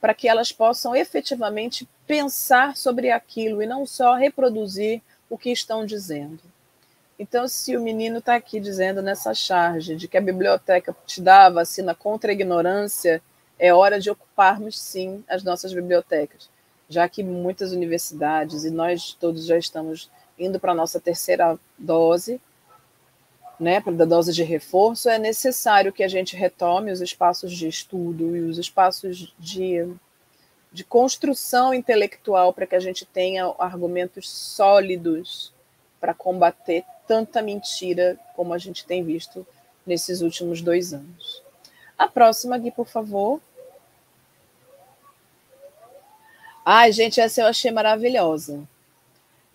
para 0.00 0.14
que 0.14 0.28
elas 0.28 0.52
possam 0.52 0.94
efetivamente 0.94 1.88
pensar 2.06 2.76
sobre 2.76 3.10
aquilo 3.10 3.62
e 3.62 3.66
não 3.66 3.86
só 3.86 4.14
reproduzir 4.14 5.00
o 5.28 5.36
que 5.36 5.50
estão 5.50 5.84
dizendo. 5.84 6.40
Então, 7.18 7.48
se 7.48 7.76
o 7.76 7.80
menino 7.80 8.18
está 8.18 8.34
aqui 8.34 8.60
dizendo 8.60 9.00
nessa 9.00 9.32
charge 9.32 9.96
de 9.96 10.06
que 10.06 10.18
a 10.18 10.20
biblioteca 10.20 10.94
te 11.06 11.20
dá 11.20 11.46
a 11.46 11.50
vacina 11.50 11.94
contra 11.94 12.30
a 12.30 12.34
ignorância, 12.34 13.22
é 13.58 13.72
hora 13.72 13.98
de 13.98 14.10
ocuparmos 14.10 14.78
sim 14.78 15.24
as 15.28 15.42
nossas 15.42 15.72
bibliotecas, 15.72 16.50
já 16.88 17.08
que 17.08 17.22
muitas 17.22 17.72
universidades 17.72 18.64
e 18.64 18.70
nós 18.70 19.12
todos 19.12 19.44
já 19.46 19.58
estamos 19.58 20.10
indo 20.38 20.60
para 20.60 20.72
a 20.72 20.74
nossa 20.74 21.00
terceira 21.00 21.58
dose, 21.78 22.40
né, 23.58 23.80
da 23.80 24.04
dose 24.04 24.32
de 24.32 24.42
reforço, 24.42 25.08
é 25.08 25.18
necessário 25.18 25.92
que 25.92 26.02
a 26.02 26.08
gente 26.08 26.36
retome 26.36 26.92
os 26.92 27.00
espaços 27.00 27.52
de 27.52 27.66
estudo 27.66 28.36
e 28.36 28.40
os 28.40 28.58
espaços 28.58 29.34
de, 29.38 29.88
de 30.70 30.84
construção 30.84 31.72
intelectual 31.72 32.52
para 32.52 32.66
que 32.66 32.76
a 32.76 32.80
gente 32.80 33.06
tenha 33.06 33.52
argumentos 33.58 34.30
sólidos 34.30 35.52
para 35.98 36.12
combater 36.12 36.84
tanta 37.06 37.40
mentira 37.40 38.18
como 38.34 38.52
a 38.52 38.58
gente 38.58 38.84
tem 38.84 39.02
visto 39.02 39.46
nesses 39.86 40.20
últimos 40.20 40.60
dois 40.60 40.92
anos. 40.92 41.42
A 41.96 42.06
próxima, 42.08 42.58
Gui, 42.58 42.70
por 42.70 42.86
favor. 42.86 43.40
Ai, 46.68 46.90
gente, 46.90 47.20
essa 47.20 47.42
eu 47.42 47.46
achei 47.46 47.70
maravilhosa. 47.70 48.68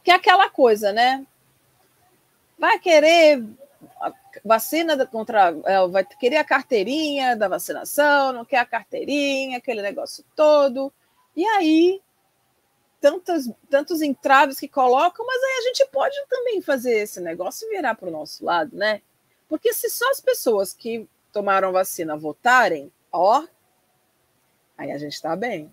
Que 0.01 0.11
é 0.11 0.13
aquela 0.13 0.49
coisa, 0.49 0.93
né? 0.93 1.27
Vai 2.57 2.79
querer 2.79 3.43
vacina 4.45 5.05
contra. 5.05 5.53
É, 5.65 5.85
vai 5.89 6.05
querer 6.05 6.37
a 6.37 6.45
carteirinha 6.45 7.35
da 7.35 7.49
vacinação, 7.49 8.31
não 8.31 8.45
quer 8.45 8.59
a 8.59 8.65
carteirinha, 8.65 9.57
aquele 9.57 9.81
negócio 9.81 10.23
todo. 10.37 10.89
E 11.35 11.45
aí, 11.45 12.01
tantos, 13.01 13.49
tantos 13.69 14.01
entraves 14.01 14.57
que 14.57 14.69
colocam, 14.69 15.27
mas 15.27 15.43
aí 15.43 15.57
a 15.57 15.61
gente 15.63 15.85
pode 15.91 16.15
também 16.29 16.61
fazer 16.61 16.93
esse 16.93 17.19
negócio 17.19 17.67
virar 17.67 17.95
para 17.95 18.07
o 18.07 18.11
nosso 18.11 18.45
lado, 18.45 18.73
né? 18.73 19.01
Porque 19.49 19.73
se 19.73 19.89
só 19.89 20.09
as 20.11 20.21
pessoas 20.21 20.73
que 20.73 21.05
tomaram 21.33 21.73
vacina 21.73 22.15
votarem, 22.15 22.89
ó, 23.11 23.45
aí 24.77 24.93
a 24.93 24.97
gente 24.97 25.13
está 25.15 25.35
bem. 25.35 25.69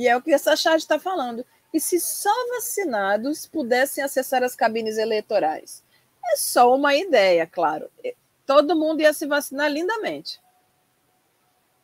E 0.00 0.08
é 0.08 0.16
o 0.16 0.22
que 0.22 0.32
essa 0.32 0.56
chat 0.56 0.78
está 0.78 0.98
falando. 0.98 1.44
E 1.74 1.78
se 1.78 2.00
só 2.00 2.32
vacinados 2.54 3.44
pudessem 3.44 4.02
acessar 4.02 4.42
as 4.42 4.56
cabines 4.56 4.96
eleitorais? 4.96 5.84
É 6.24 6.36
só 6.36 6.74
uma 6.74 6.94
ideia, 6.94 7.46
claro. 7.46 7.90
Todo 8.46 8.74
mundo 8.74 9.02
ia 9.02 9.12
se 9.12 9.26
vacinar 9.26 9.70
lindamente. 9.70 10.40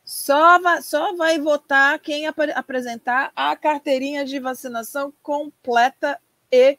Só 0.03 0.59
vai, 0.59 0.81
só 0.81 1.15
vai 1.15 1.39
votar 1.39 1.99
quem 1.99 2.27
ap 2.27 2.39
apresentar 2.55 3.31
a 3.37 3.55
carteirinha 3.55 4.25
de 4.25 4.41
vacinação 4.41 5.13
completa 5.23 6.19
e 6.51 6.79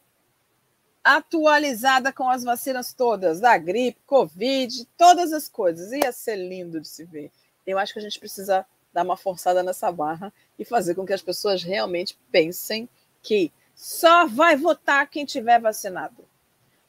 atualizada 1.03 2.11
com 2.11 2.27
as 2.27 2.43
vacinas 2.43 2.95
todas, 2.95 3.39
da 3.39 3.55
gripe, 3.59 4.01
Covid, 4.07 4.87
todas 4.97 5.31
as 5.31 5.47
coisas. 5.47 5.91
Ia 5.91 6.11
ser 6.11 6.37
lindo 6.37 6.81
de 6.81 6.87
se 6.87 7.05
ver. 7.05 7.31
Eu 7.63 7.77
acho 7.77 7.93
que 7.93 7.99
a 7.99 8.01
gente 8.01 8.19
precisa 8.19 8.65
dar 8.91 9.03
uma 9.03 9.15
forçada 9.15 9.61
nessa 9.61 9.91
barra 9.91 10.33
e 10.57 10.65
fazer 10.65 10.95
com 10.95 11.05
que 11.05 11.13
as 11.13 11.21
pessoas 11.21 11.63
realmente 11.63 12.17
pensem 12.31 12.89
que 13.21 13.51
só 13.75 14.25
vai 14.25 14.55
votar 14.55 15.09
quem 15.09 15.25
tiver 15.25 15.59
vacinado. 15.59 16.25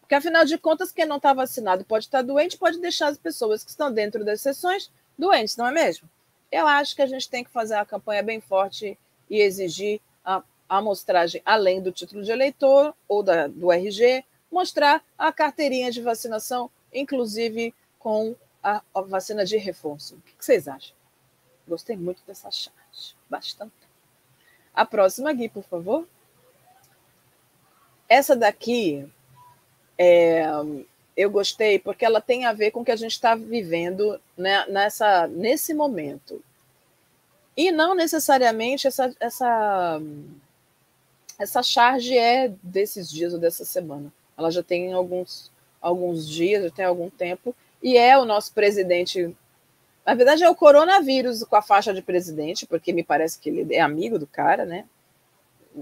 Porque, 0.01 0.15
afinal 0.15 0.45
de 0.45 0.57
contas, 0.57 0.91
quem 0.91 1.05
não 1.05 1.17
está 1.17 1.35
vacinado 1.35 1.85
pode 1.85 2.07
estar 2.07 2.23
doente, 2.23 2.57
pode 2.57 2.81
deixar 2.81 3.09
as 3.09 3.19
pessoas 3.19 3.63
que 3.63 3.71
estão 3.71 3.93
dentro 3.93 4.25
das 4.25 4.41
sessões 4.41 4.91
doentes, 5.19 5.57
não 5.57 5.67
é 5.67 5.73
mesmo? 5.73 6.09
Eu 6.51 6.67
acho 6.67 6.97
que 6.97 7.03
a 7.03 7.07
gente 7.07 7.29
tem 7.29 7.45
que 7.45 7.51
fazer 7.51 7.75
uma 7.75 7.85
campanha 7.85 8.23
bem 8.23 8.41
forte 8.41 8.99
e 9.29 9.41
exigir 9.43 10.01
a, 10.25 10.43
amostragem, 10.69 11.43
além 11.45 11.83
do 11.83 11.93
título 11.93 12.23
de 12.23 12.31
eleitor 12.31 12.95
ou 13.07 13.23
da, 13.23 13.47
do 13.47 13.71
RG, 13.71 14.25
mostrar 14.51 15.05
a 15.17 15.33
carteirinha 15.33 15.91
de 15.91 16.01
vacinação, 16.01 16.71
inclusive 16.93 17.75
com 17.99 18.35
a, 18.63 18.83
a 18.95 19.01
vacina 19.03 19.45
de 19.45 19.57
reforço. 19.57 20.15
O 20.15 20.21
que 20.21 20.35
vocês 20.39 20.69
acham? 20.69 20.97
Gostei 21.67 21.97
muito 21.97 22.23
dessa 22.27 22.49
bastante. 23.29 23.73
A 24.75 24.85
próxima, 24.85 25.33
Gui, 25.33 25.49
por 25.49 25.65
favor. 25.65 26.07
Essa 28.09 28.35
daqui 28.37 29.07
é, 29.99 30.45
eu 31.17 31.31
gostei 31.31 31.79
porque 31.79 32.05
ela 32.05 32.21
tem 32.21 32.47
a 32.47 32.53
ver 32.53 32.71
com 32.71 32.81
o 32.81 32.85
que 32.85 32.93
a 32.93 32.97
gente 32.97 33.13
está 33.13 33.35
vivendo 33.35 34.21
né, 34.37 34.65
nessa, 34.69 35.27
nesse 35.27 35.75
momento. 35.75 36.41
E 37.57 37.73
não 37.73 37.93
necessariamente 37.93 38.87
essa, 38.87 39.13
essa, 39.19 40.01
essa 41.37 41.61
charge 41.61 42.17
é 42.17 42.53
desses 42.63 43.11
dias 43.11 43.35
ou 43.35 43.41
dessa 43.41 43.65
semana. 43.65 44.13
Ela 44.37 44.53
já 44.53 44.63
tem 44.63 44.93
alguns, 44.93 45.51
alguns 45.81 46.29
dias, 46.29 46.63
já 46.63 46.71
tem 46.71 46.85
algum 46.85 47.11
tempo, 47.11 47.53
e 47.83 47.97
é 47.97 48.17
o 48.17 48.25
nosso 48.25 48.53
presidente. 48.53 49.37
Na 50.09 50.15
verdade, 50.15 50.43
é 50.43 50.49
o 50.49 50.57
coronavírus 50.57 51.45
com 51.45 51.55
a 51.55 51.61
faixa 51.61 51.93
de 51.93 52.01
presidente, 52.01 52.67
porque 52.67 52.95
me 52.95 53.05
parece 53.05 53.39
que 53.39 53.51
ele 53.51 53.75
é 53.75 53.81
amigo 53.83 54.19
do 54.19 54.27
cara, 54.27 54.65
né? 54.65 54.87
O, 55.75 55.81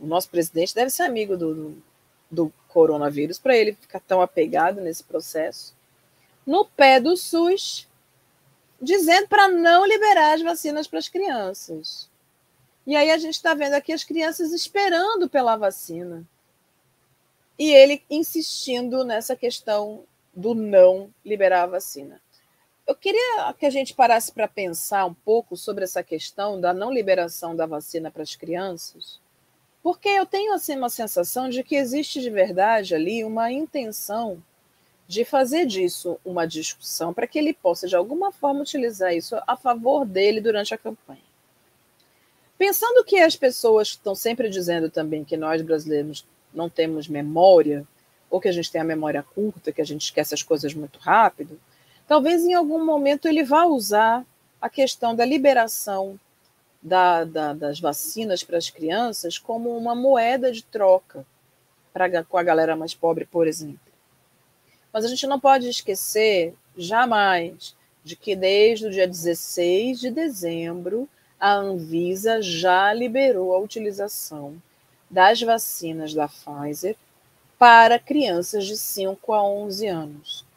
o 0.00 0.04
nosso 0.04 0.28
presidente 0.28 0.74
deve 0.74 0.90
ser 0.90 1.04
amigo 1.04 1.36
do, 1.36 1.80
do 2.28 2.52
coronavírus 2.66 3.38
para 3.38 3.56
ele 3.56 3.74
ficar 3.80 4.00
tão 4.00 4.20
apegado 4.20 4.80
nesse 4.80 5.04
processo. 5.04 5.76
No 6.44 6.64
pé 6.64 6.98
do 6.98 7.16
SUS, 7.16 7.86
dizendo 8.82 9.28
para 9.28 9.46
não 9.46 9.86
liberar 9.86 10.34
as 10.34 10.42
vacinas 10.42 10.88
para 10.88 10.98
as 10.98 11.08
crianças. 11.08 12.10
E 12.84 12.96
aí 12.96 13.12
a 13.12 13.18
gente 13.18 13.34
está 13.34 13.54
vendo 13.54 13.74
aqui 13.74 13.92
as 13.92 14.02
crianças 14.02 14.50
esperando 14.50 15.28
pela 15.28 15.54
vacina. 15.54 16.26
E 17.56 17.72
ele 17.72 18.02
insistindo 18.10 19.04
nessa 19.04 19.36
questão 19.36 20.02
do 20.34 20.52
não 20.52 21.14
liberar 21.24 21.62
a 21.62 21.66
vacina. 21.66 22.20
Eu 22.88 22.94
queria 22.94 23.54
que 23.58 23.66
a 23.66 23.70
gente 23.70 23.92
parasse 23.92 24.32
para 24.32 24.48
pensar 24.48 25.04
um 25.04 25.12
pouco 25.12 25.58
sobre 25.58 25.84
essa 25.84 26.02
questão 26.02 26.58
da 26.58 26.72
não 26.72 26.90
liberação 26.90 27.54
da 27.54 27.66
vacina 27.66 28.10
para 28.10 28.22
as 28.22 28.34
crianças, 28.34 29.20
porque 29.82 30.08
eu 30.08 30.24
tenho 30.24 30.54
assim 30.54 30.74
uma 30.74 30.88
sensação 30.88 31.50
de 31.50 31.62
que 31.62 31.76
existe 31.76 32.18
de 32.18 32.30
verdade 32.30 32.94
ali 32.94 33.22
uma 33.22 33.52
intenção 33.52 34.42
de 35.06 35.22
fazer 35.22 35.66
disso 35.66 36.18
uma 36.24 36.46
discussão 36.46 37.12
para 37.12 37.26
que 37.26 37.38
ele 37.38 37.52
possa 37.52 37.86
de 37.86 37.94
alguma 37.94 38.32
forma 38.32 38.62
utilizar 38.62 39.14
isso 39.14 39.36
a 39.46 39.54
favor 39.54 40.06
dele 40.06 40.40
durante 40.40 40.72
a 40.72 40.78
campanha. 40.78 41.20
Pensando 42.56 43.04
que 43.04 43.18
as 43.18 43.36
pessoas 43.36 43.88
estão 43.88 44.14
sempre 44.14 44.48
dizendo 44.48 44.88
também 44.88 45.24
que 45.24 45.36
nós 45.36 45.60
brasileiros 45.60 46.26
não 46.54 46.70
temos 46.70 47.06
memória, 47.06 47.86
ou 48.30 48.40
que 48.40 48.48
a 48.48 48.52
gente 48.52 48.72
tem 48.72 48.80
a 48.80 48.84
memória 48.84 49.22
curta, 49.22 49.72
que 49.72 49.82
a 49.82 49.84
gente 49.84 50.04
esquece 50.04 50.32
as 50.32 50.42
coisas 50.42 50.72
muito 50.72 50.98
rápido, 50.98 51.60
talvez 52.08 52.42
em 52.44 52.54
algum 52.54 52.84
momento 52.84 53.28
ele 53.28 53.44
vá 53.44 53.64
usar 53.66 54.24
a 54.60 54.68
questão 54.68 55.14
da 55.14 55.24
liberação 55.24 56.18
da, 56.82 57.24
da, 57.24 57.52
das 57.52 57.78
vacinas 57.78 58.42
para 58.42 58.56
as 58.56 58.70
crianças 58.70 59.38
como 59.38 59.76
uma 59.76 59.94
moeda 59.94 60.50
de 60.50 60.64
troca 60.64 61.24
pra, 61.92 62.24
com 62.24 62.38
a 62.38 62.42
galera 62.42 62.74
mais 62.74 62.94
pobre, 62.94 63.26
por 63.26 63.46
exemplo. 63.46 63.78
Mas 64.92 65.04
a 65.04 65.08
gente 65.08 65.26
não 65.26 65.38
pode 65.38 65.68
esquecer 65.68 66.54
jamais 66.76 67.76
de 68.02 68.16
que 68.16 68.34
desde 68.34 68.86
o 68.86 68.90
dia 68.90 69.06
16 69.06 70.00
de 70.00 70.10
dezembro 70.10 71.08
a 71.38 71.54
Anvisa 71.54 72.40
já 72.40 72.92
liberou 72.92 73.54
a 73.54 73.58
utilização 73.58 74.60
das 75.10 75.40
vacinas 75.40 76.14
da 76.14 76.28
Pfizer 76.28 76.96
para 77.58 77.98
crianças 77.98 78.66
de 78.66 78.76
5 78.76 79.32
a 79.32 79.42
11 79.42 79.86
anos. 79.86 80.47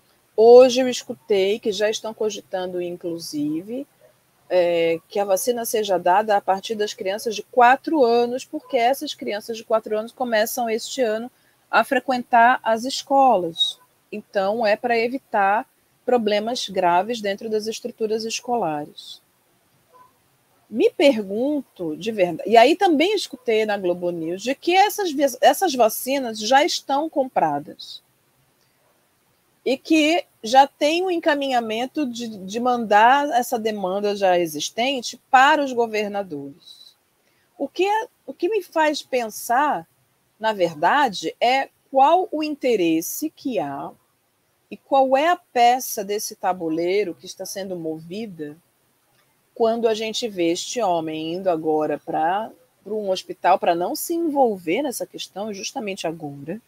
Hoje 0.43 0.81
eu 0.81 0.89
escutei 0.89 1.59
que 1.59 1.71
já 1.71 1.87
estão 1.87 2.15
cogitando, 2.15 2.81
inclusive, 2.81 3.85
é, 4.49 4.99
que 5.07 5.19
a 5.19 5.23
vacina 5.23 5.65
seja 5.65 5.99
dada 5.99 6.35
a 6.35 6.41
partir 6.41 6.73
das 6.73 6.95
crianças 6.95 7.35
de 7.35 7.43
4 7.43 8.03
anos, 8.03 8.43
porque 8.43 8.75
essas 8.75 9.13
crianças 9.13 9.55
de 9.55 9.63
4 9.63 9.95
anos 9.95 10.11
começam 10.11 10.67
este 10.67 10.99
ano 10.99 11.29
a 11.69 11.83
frequentar 11.83 12.59
as 12.63 12.85
escolas. 12.85 13.77
Então, 14.11 14.65
é 14.65 14.75
para 14.75 14.97
evitar 14.97 15.63
problemas 16.03 16.67
graves 16.67 17.21
dentro 17.21 17.47
das 17.47 17.67
estruturas 17.67 18.25
escolares. 18.25 19.21
Me 20.67 20.89
pergunto 20.89 21.95
de 21.95 22.11
verdade, 22.11 22.49
e 22.49 22.57
aí 22.57 22.75
também 22.75 23.13
escutei 23.13 23.63
na 23.63 23.77
Globo 23.77 24.09
News 24.09 24.41
de 24.41 24.55
que 24.55 24.75
essas, 24.75 25.11
essas 25.39 25.75
vacinas 25.75 26.39
já 26.39 26.65
estão 26.65 27.07
compradas 27.07 28.01
e 29.65 29.77
que 29.77 30.25
já 30.43 30.65
tem 30.65 31.03
um 31.03 31.11
encaminhamento 31.11 32.05
de, 32.05 32.27
de 32.27 32.59
mandar 32.59 33.29
essa 33.29 33.59
demanda 33.59 34.15
já 34.15 34.37
existente 34.37 35.21
para 35.29 35.63
os 35.63 35.71
governadores. 35.71 36.95
O 37.57 37.67
que, 37.67 37.85
é, 37.85 38.07
o 38.25 38.33
que 38.33 38.49
me 38.49 38.63
faz 38.63 39.03
pensar, 39.03 39.87
na 40.39 40.51
verdade, 40.51 41.35
é 41.39 41.69
qual 41.91 42.27
o 42.31 42.41
interesse 42.41 43.29
que 43.29 43.59
há 43.59 43.91
e 44.69 44.77
qual 44.77 45.15
é 45.15 45.27
a 45.27 45.35
peça 45.35 46.03
desse 46.03 46.35
tabuleiro 46.35 47.13
que 47.13 47.25
está 47.25 47.45
sendo 47.45 47.75
movida 47.75 48.57
quando 49.53 49.87
a 49.87 49.93
gente 49.93 50.27
vê 50.27 50.51
este 50.51 50.81
homem 50.81 51.33
indo 51.33 51.49
agora 51.49 51.99
para 51.99 52.49
um 52.85 53.11
hospital 53.11 53.59
para 53.59 53.75
não 53.75 53.95
se 53.95 54.13
envolver 54.13 54.81
nessa 54.81 55.05
questão, 55.05 55.53
justamente 55.53 56.07
agora. 56.07 56.59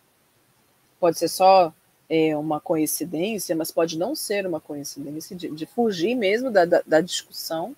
Pode 1.00 1.18
ser 1.18 1.30
só 1.30 1.74
é, 2.16 2.38
uma 2.38 2.60
coincidência, 2.60 3.56
mas 3.56 3.72
pode 3.72 3.98
não 3.98 4.14
ser 4.14 4.46
uma 4.46 4.60
coincidência, 4.60 5.36
de, 5.36 5.50
de 5.50 5.66
fugir 5.66 6.14
mesmo 6.14 6.52
da, 6.52 6.64
da, 6.64 6.84
da 6.86 7.02
discussão. 7.02 7.76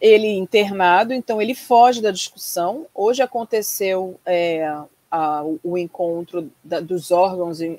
Ele 0.00 0.28
internado, 0.28 1.12
então 1.12 1.42
ele 1.42 1.52
foge 1.52 2.00
da 2.00 2.12
discussão. 2.12 2.86
Hoje 2.94 3.22
aconteceu 3.22 4.20
é, 4.24 4.72
a, 5.10 5.42
o 5.64 5.76
encontro 5.76 6.48
da, 6.62 6.78
dos 6.78 7.10
órgãos 7.10 7.60
é, 7.60 7.72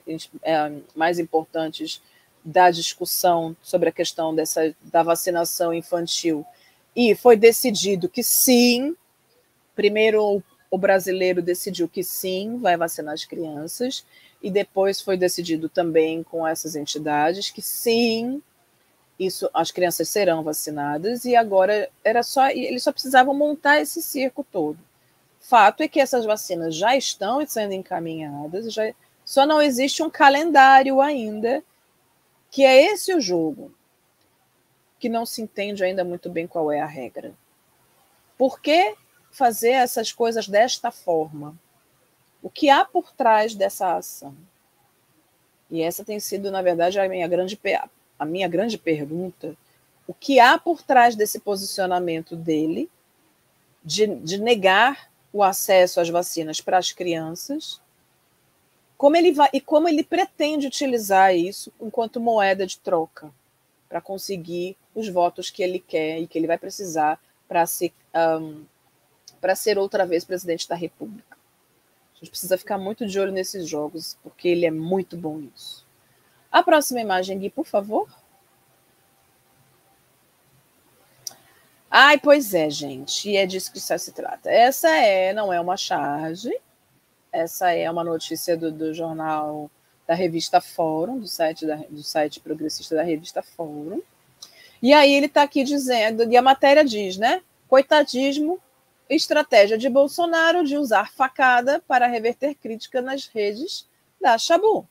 mais 0.93 1.19
importantes 1.19 2.01
da 2.43 2.69
discussão 2.69 3.55
sobre 3.63 3.87
a 3.87 3.93
questão 3.93 4.35
dessa, 4.35 4.75
da 4.83 5.03
vacinação 5.03 5.73
infantil 5.73 6.45
e 6.93 7.15
foi 7.15 7.37
decidido 7.37 8.09
que 8.09 8.23
sim, 8.23 8.93
primeiro 9.73 10.43
o 10.69 10.77
brasileiro 10.77 11.41
decidiu 11.41 11.87
que 11.87 12.03
sim, 12.03 12.57
vai 12.57 12.75
vacinar 12.75 13.13
as 13.13 13.23
crianças, 13.23 14.03
e 14.41 14.49
depois 14.49 15.01
foi 15.01 15.17
decidido 15.17 15.67
também 15.67 16.23
com 16.23 16.47
essas 16.47 16.75
entidades 16.75 17.51
que 17.51 17.61
sim, 17.61 18.41
isso 19.19 19.49
as 19.53 19.69
crianças 19.69 20.07
serão 20.07 20.43
vacinadas, 20.43 21.25
e 21.25 21.35
agora 21.35 21.89
era 22.03 22.23
só 22.23 22.49
eles 22.49 22.83
só 22.83 22.91
precisavam 22.91 23.33
montar 23.33 23.81
esse 23.81 24.01
circo 24.01 24.45
todo. 24.49 24.79
Fato 25.41 25.81
é 25.81 25.87
que 25.87 25.99
essas 25.99 26.25
vacinas 26.25 26.75
já 26.75 26.95
estão 26.95 27.45
sendo 27.45 27.73
encaminhadas, 27.73 28.73
já, 28.73 28.93
só 29.25 29.45
não 29.45 29.61
existe 29.61 30.01
um 30.01 30.09
calendário 30.09 31.01
ainda, 31.01 31.63
que 32.49 32.63
é 32.63 32.85
esse 32.93 33.13
o 33.13 33.21
jogo, 33.21 33.73
que 34.99 35.09
não 35.09 35.25
se 35.25 35.41
entende 35.41 35.83
ainda 35.83 36.03
muito 36.03 36.29
bem 36.29 36.47
qual 36.47 36.71
é 36.71 36.81
a 36.81 36.85
regra. 36.85 37.33
Por 38.37 38.61
que 38.61 38.95
fazer 39.31 39.71
essas 39.71 40.11
coisas 40.11 40.47
desta 40.47 40.91
forma? 40.91 41.57
O 42.41 42.49
que 42.49 42.69
há 42.69 42.85
por 42.85 43.11
trás 43.11 43.53
dessa 43.53 43.95
ação? 43.97 44.35
E 45.69 45.81
essa 45.81 46.03
tem 46.03 46.19
sido, 46.19 46.49
na 46.49 46.61
verdade, 46.61 46.99
a 46.99 47.07
minha 47.07 47.27
grande, 47.27 47.59
a 48.17 48.25
minha 48.25 48.47
grande 48.47 48.77
pergunta. 48.77 49.55
O 50.07 50.13
que 50.13 50.39
há 50.39 50.57
por 50.57 50.81
trás 50.81 51.15
desse 51.15 51.39
posicionamento 51.39 52.35
dele 52.35 52.89
de, 53.83 54.07
de 54.07 54.39
negar 54.39 55.09
o 55.31 55.43
acesso 55.43 55.99
às 55.99 56.09
vacinas 56.09 56.59
para 56.59 56.77
as 56.77 56.91
crianças? 56.91 57.79
Como 58.97 59.15
ele 59.15 59.31
vai 59.31 59.49
e 59.53 59.61
como 59.61 59.87
ele 59.87 60.03
pretende 60.03 60.67
utilizar 60.67 61.35
isso 61.35 61.71
enquanto 61.79 62.19
moeda 62.19 62.65
de 62.65 62.79
troca 62.79 63.31
para 63.87 64.01
conseguir 64.01 64.75
os 64.93 65.07
votos 65.07 65.49
que 65.49 65.63
ele 65.63 65.79
quer 65.79 66.19
e 66.19 66.27
que 66.27 66.37
ele 66.37 66.47
vai 66.47 66.57
precisar 66.57 67.19
para 67.47 67.65
ser, 67.65 67.93
um, 68.15 68.63
para 69.39 69.55
ser 69.55 69.77
outra 69.77 70.05
vez 70.05 70.23
presidente 70.23 70.67
da 70.67 70.75
República. 70.75 71.28
A 72.19 72.25
gente 72.25 72.31
precisa 72.31 72.57
ficar 72.57 72.77
muito 72.77 73.07
de 73.07 73.17
olho 73.17 73.31
nesses 73.31 73.67
jogos, 73.67 74.17
porque 74.21 74.49
ele 74.49 74.65
é 74.65 74.71
muito 74.71 75.15
bom 75.15 75.37
nisso. 75.37 75.87
A 76.51 76.61
próxima 76.61 76.99
imagem, 76.99 77.39
Gui, 77.39 77.49
por 77.49 77.65
favor. 77.65 78.09
Ai, 81.89 82.19
pois 82.19 82.53
é, 82.53 82.69
gente, 82.69 83.29
e 83.29 83.37
é 83.37 83.45
disso 83.45 83.71
que 83.71 83.79
se 83.79 84.11
trata. 84.11 84.51
Essa 84.51 84.89
é, 84.89 85.33
não 85.33 85.51
é 85.51 85.61
uma 85.61 85.77
charge, 85.77 86.51
essa 87.31 87.71
é 87.71 87.89
uma 87.89 88.03
notícia 88.03 88.57
do, 88.57 88.69
do 88.69 88.93
jornal 88.93 89.71
da 90.05 90.13
revista 90.13 90.59
Fórum, 90.59 91.19
do 91.19 91.27
site, 91.27 91.65
da, 91.65 91.77
do 91.89 92.03
site 92.03 92.41
progressista 92.41 92.95
da 92.95 93.03
revista 93.03 93.41
Fórum. 93.41 94.01
E 94.81 94.91
aí 94.91 95.13
ele 95.13 95.27
está 95.27 95.43
aqui 95.43 95.63
dizendo, 95.63 96.29
e 96.29 96.35
a 96.35 96.41
matéria 96.41 96.83
diz, 96.83 97.17
né? 97.17 97.41
Coitadismo 97.67 98.59
estratégia 99.15 99.77
de 99.77 99.89
Bolsonaro 99.89 100.63
de 100.63 100.77
usar 100.77 101.11
facada 101.11 101.83
para 101.87 102.07
reverter 102.07 102.55
crítica 102.55 103.01
nas 103.01 103.25
redes 103.25 103.87
da 104.21 104.37
Chabu. 104.37 104.87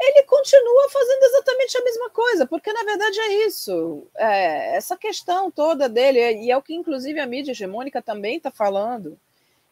Ele 0.00 0.24
continua 0.24 0.90
fazendo 0.90 1.22
exatamente 1.22 1.78
a 1.78 1.84
mesma 1.84 2.10
coisa, 2.10 2.46
porque 2.46 2.72
na 2.72 2.82
verdade 2.82 3.20
é 3.20 3.46
isso. 3.46 4.04
É, 4.16 4.76
essa 4.76 4.96
questão 4.96 5.50
toda 5.50 5.88
dele, 5.88 6.18
e 6.42 6.50
é 6.50 6.56
o 6.56 6.62
que 6.62 6.74
inclusive 6.74 7.20
a 7.20 7.26
mídia 7.26 7.52
hegemônica 7.52 8.02
também 8.02 8.36
está 8.36 8.50
falando, 8.50 9.18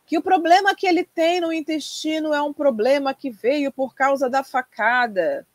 que 0.07 0.17
o 0.17 0.23
problema 0.23 0.75
que 0.75 0.87
ele 0.87 1.05
tem 1.05 1.41
no 1.41 1.53
intestino 1.53 2.33
é 2.33 2.41
um 2.41 2.53
problema 2.53 3.13
que 3.13 3.31
veio 3.31 3.73
por 3.73 3.95
causa 3.95 4.31
da 4.31 4.45
facada. 4.45 5.47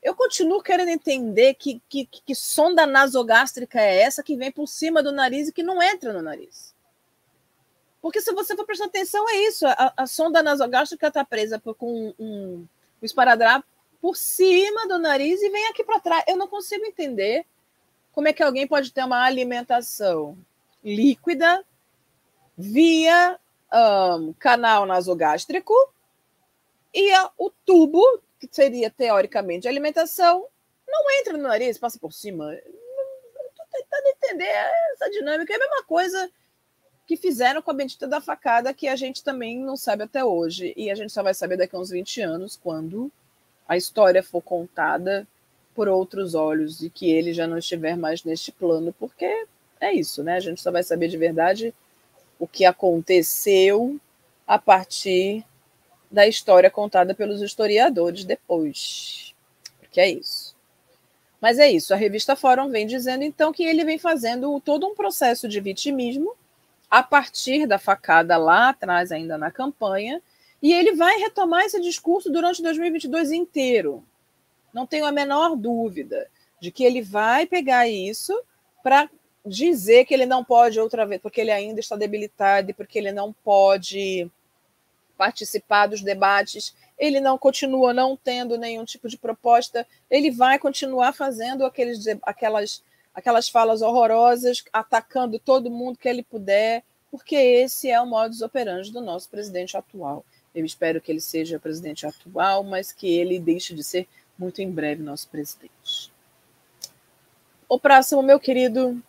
Eu 0.00 0.14
continuo 0.14 0.62
querendo 0.62 0.90
entender 0.90 1.54
que, 1.54 1.82
que, 1.88 2.06
que 2.06 2.34
sonda 2.34 2.86
nasogástrica 2.86 3.80
é 3.80 4.02
essa 4.02 4.22
que 4.22 4.36
vem 4.36 4.52
por 4.52 4.68
cima 4.68 5.02
do 5.02 5.10
nariz 5.10 5.48
e 5.48 5.52
que 5.52 5.64
não 5.64 5.82
entra 5.82 6.12
no 6.12 6.22
nariz. 6.22 6.75
Porque 8.06 8.20
se 8.20 8.32
você 8.32 8.54
for 8.54 8.64
prestar 8.64 8.84
atenção, 8.84 9.28
é 9.28 9.34
isso. 9.48 9.66
A, 9.66 9.92
a 9.96 10.06
sonda 10.06 10.40
nasogástrica 10.40 11.08
está 11.08 11.24
presa 11.24 11.58
por, 11.58 11.74
com 11.74 12.14
um, 12.16 12.24
um, 12.24 12.66
esparadrapo 13.02 13.66
por 14.00 14.16
cima 14.16 14.86
do 14.86 14.96
nariz 14.96 15.42
e 15.42 15.50
vem 15.50 15.66
aqui 15.66 15.82
para 15.82 15.98
trás. 15.98 16.22
Eu 16.28 16.36
não 16.36 16.46
consigo 16.46 16.86
entender 16.86 17.44
como 18.12 18.28
é 18.28 18.32
que 18.32 18.44
alguém 18.44 18.64
pode 18.64 18.92
ter 18.92 19.02
uma 19.02 19.24
alimentação 19.24 20.38
líquida 20.84 21.64
via 22.56 23.40
um, 23.74 24.32
canal 24.34 24.86
nasogástrico 24.86 25.74
e 26.94 27.12
a, 27.12 27.28
o 27.36 27.50
tubo, 27.50 28.20
que 28.38 28.48
seria 28.48 28.88
teoricamente 28.88 29.66
a 29.66 29.70
alimentação, 29.72 30.46
não 30.86 31.10
entra 31.18 31.36
no 31.36 31.42
nariz, 31.42 31.76
passa 31.76 31.98
por 31.98 32.12
cima. 32.12 32.54
Estou 32.54 33.66
tentando 33.72 34.06
entender 34.06 34.52
essa 34.92 35.10
dinâmica. 35.10 35.52
É 35.52 35.56
a 35.56 35.58
mesma 35.58 35.82
coisa 35.82 36.30
que 37.06 37.16
fizeram 37.16 37.62
com 37.62 37.70
a 37.70 37.74
bendita 37.74 38.06
da 38.06 38.20
facada, 38.20 38.74
que 38.74 38.88
a 38.88 38.96
gente 38.96 39.22
também 39.22 39.58
não 39.60 39.76
sabe 39.76 40.02
até 40.02 40.24
hoje. 40.24 40.74
E 40.76 40.90
a 40.90 40.94
gente 40.94 41.12
só 41.12 41.22
vai 41.22 41.32
saber 41.32 41.56
daqui 41.56 41.76
a 41.76 41.78
uns 41.78 41.90
20 41.90 42.20
anos, 42.20 42.58
quando 42.60 43.10
a 43.68 43.76
história 43.76 44.22
for 44.22 44.42
contada 44.42 45.26
por 45.74 45.88
outros 45.88 46.34
olhos 46.34 46.82
e 46.82 46.90
que 46.90 47.10
ele 47.10 47.32
já 47.32 47.46
não 47.46 47.58
estiver 47.58 47.96
mais 47.96 48.24
neste 48.24 48.50
plano, 48.50 48.92
porque 48.98 49.46
é 49.80 49.92
isso, 49.92 50.24
né? 50.24 50.36
A 50.36 50.40
gente 50.40 50.60
só 50.60 50.72
vai 50.72 50.82
saber 50.82 51.08
de 51.08 51.16
verdade 51.16 51.74
o 52.38 52.46
que 52.46 52.64
aconteceu 52.64 54.00
a 54.46 54.58
partir 54.58 55.44
da 56.10 56.26
história 56.26 56.70
contada 56.70 57.14
pelos 57.14 57.42
historiadores 57.42 58.24
depois. 58.24 59.34
Porque 59.78 60.00
é 60.00 60.10
isso. 60.10 60.56
Mas 61.40 61.58
é 61.58 61.70
isso, 61.70 61.92
a 61.92 61.96
revista 61.96 62.34
Fórum 62.34 62.70
vem 62.70 62.86
dizendo 62.86 63.22
então 63.22 63.52
que 63.52 63.62
ele 63.62 63.84
vem 63.84 63.98
fazendo 63.98 64.58
todo 64.60 64.86
um 64.86 64.94
processo 64.94 65.46
de 65.46 65.60
vitimismo 65.60 66.34
a 66.90 67.02
partir 67.02 67.66
da 67.66 67.78
facada 67.78 68.36
lá 68.36 68.70
atrás, 68.70 69.10
ainda 69.12 69.36
na 69.36 69.50
campanha, 69.50 70.22
e 70.62 70.72
ele 70.72 70.94
vai 70.94 71.16
retomar 71.18 71.64
esse 71.64 71.80
discurso 71.80 72.30
durante 72.30 72.62
2022 72.62 73.32
inteiro. 73.32 74.04
Não 74.72 74.86
tenho 74.86 75.06
a 75.06 75.12
menor 75.12 75.56
dúvida 75.56 76.28
de 76.60 76.70
que 76.70 76.84
ele 76.84 77.02
vai 77.02 77.46
pegar 77.46 77.88
isso 77.88 78.38
para 78.82 79.10
dizer 79.44 80.04
que 80.04 80.14
ele 80.14 80.26
não 80.26 80.44
pode 80.44 80.80
outra 80.80 81.06
vez, 81.06 81.20
porque 81.20 81.40
ele 81.40 81.52
ainda 81.52 81.80
está 81.80 81.96
debilitado 81.96 82.70
e 82.70 82.74
porque 82.74 82.98
ele 82.98 83.12
não 83.12 83.32
pode 83.32 84.30
participar 85.16 85.86
dos 85.86 86.02
debates, 86.02 86.74
ele 86.98 87.20
não 87.20 87.38
continua 87.38 87.92
não 87.92 88.16
tendo 88.16 88.58
nenhum 88.58 88.84
tipo 88.84 89.08
de 89.08 89.16
proposta, 89.16 89.86
ele 90.10 90.30
vai 90.30 90.58
continuar 90.58 91.12
fazendo 91.12 91.64
aqueles, 91.64 92.04
aquelas, 92.22 92.82
aquelas 93.16 93.48
falas 93.48 93.80
horrorosas, 93.80 94.62
atacando 94.70 95.38
todo 95.38 95.70
mundo 95.70 95.98
que 95.98 96.06
ele 96.06 96.22
puder, 96.22 96.84
porque 97.10 97.34
esse 97.34 97.90
é 97.90 97.98
o 97.98 98.04
modus 98.04 98.42
operandi 98.42 98.92
do 98.92 99.00
nosso 99.00 99.30
presidente 99.30 99.74
atual. 99.74 100.22
Eu 100.54 100.66
espero 100.66 101.00
que 101.00 101.10
ele 101.10 101.20
seja 101.20 101.58
presidente 101.58 102.06
atual, 102.06 102.62
mas 102.62 102.92
que 102.92 103.08
ele 103.08 103.40
deixe 103.40 103.74
de 103.74 103.82
ser 103.82 104.06
muito 104.38 104.60
em 104.60 104.70
breve 104.70 105.02
nosso 105.02 105.28
presidente. 105.28 106.12
O 107.66 107.80
próximo, 107.80 108.22
meu 108.22 108.38
querido 108.38 109.02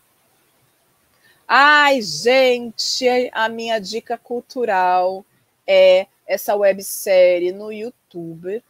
Ai, 1.45 2.01
gente, 2.01 3.05
a 3.33 3.47
minha 3.49 3.79
dica 3.79 4.17
cultural 4.17 5.25
é 5.65 6.07
essa 6.25 6.55
websérie 6.55 7.51
no 7.51 7.71
YouTube 7.71 8.63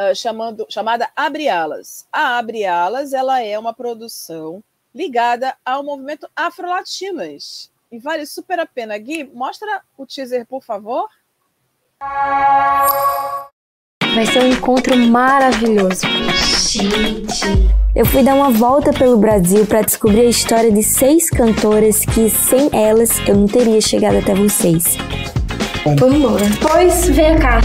uh, 0.00 0.14
chamando, 0.14 0.66
chamada 0.68 1.10
Abre 1.14 1.48
Alas. 1.48 2.06
A 2.10 2.38
Abre 2.38 2.64
Alas 2.64 3.12
ela 3.12 3.42
é 3.42 3.58
uma 3.58 3.74
produção 3.74 4.62
ligada 4.94 5.54
ao 5.64 5.84
movimento 5.84 6.28
Afro-Latinas. 6.34 7.70
E 7.92 7.98
vale 7.98 8.24
super 8.24 8.58
a 8.58 8.66
pena. 8.66 8.96
Gui, 8.96 9.24
mostra 9.34 9.82
o 9.98 10.06
teaser, 10.06 10.46
por 10.46 10.62
favor. 10.62 11.08
Vai 14.14 14.26
ser 14.26 14.42
um 14.42 14.48
encontro 14.48 14.96
maravilhoso. 14.96 16.06
Gente, 16.68 17.46
eu 17.94 18.06
fui 18.06 18.22
dar 18.22 18.34
uma 18.34 18.50
volta 18.50 18.92
pelo 18.92 19.18
Brasil 19.18 19.66
para 19.66 19.82
descobrir 19.82 20.20
a 20.20 20.30
história 20.30 20.70
de 20.70 20.82
seis 20.82 21.28
cantoras 21.28 22.04
que 22.04 22.30
sem 22.30 22.70
elas 22.72 23.18
eu 23.28 23.36
não 23.36 23.46
teria 23.46 23.80
chegado 23.80 24.18
até 24.18 24.34
vocês. 24.34 24.96
Vamos 25.84 26.16
embora. 26.16 26.44
Pois, 26.60 27.08
vem 27.08 27.38
cá. 27.38 27.60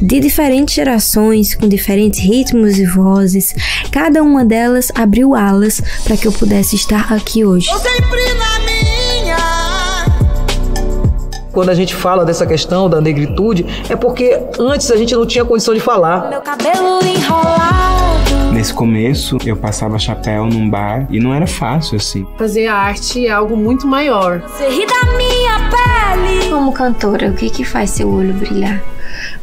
De 0.00 0.20
diferentes 0.20 0.74
gerações, 0.74 1.54
com 1.54 1.68
diferentes 1.68 2.20
ritmos 2.20 2.78
e 2.78 2.86
vozes, 2.86 3.54
cada 3.90 4.22
uma 4.22 4.44
delas 4.44 4.90
abriu 4.94 5.34
alas 5.34 5.80
para 6.04 6.16
que 6.16 6.26
eu 6.26 6.32
pudesse 6.32 6.76
estar 6.76 7.12
aqui 7.12 7.44
hoje. 7.44 7.68
quando 11.52 11.70
a 11.70 11.74
gente 11.74 11.94
fala 11.94 12.24
dessa 12.24 12.46
questão 12.46 12.88
da 12.88 13.00
negritude, 13.00 13.66
é 13.88 13.96
porque 13.96 14.40
antes 14.58 14.90
a 14.90 14.96
gente 14.96 15.14
não 15.14 15.26
tinha 15.26 15.44
condição 15.44 15.74
de 15.74 15.80
falar. 15.80 16.30
Meu 16.30 16.40
cabelo 16.40 17.00
enrolado. 17.04 17.99
Nesse 18.60 18.74
começo, 18.74 19.38
eu 19.46 19.56
passava 19.56 19.98
chapéu 19.98 20.44
num 20.44 20.68
bar 20.68 21.06
e 21.08 21.18
não 21.18 21.32
era 21.32 21.46
fácil 21.46 21.96
assim. 21.96 22.26
Fazer 22.36 22.66
arte 22.66 23.26
é 23.26 23.30
algo 23.30 23.56
muito 23.56 23.86
maior. 23.86 24.42
Você 24.42 24.68
ri 24.68 24.86
da 24.86 25.16
minha 25.16 25.70
pele. 25.70 26.50
Como 26.50 26.70
cantora, 26.70 27.30
o 27.30 27.34
que 27.34 27.48
que 27.48 27.64
faz 27.64 27.88
seu 27.88 28.10
olho 28.10 28.34
brilhar? 28.34 28.82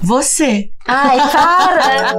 Você. 0.03 0.69
Ai, 0.85 1.17
para! 1.17 2.13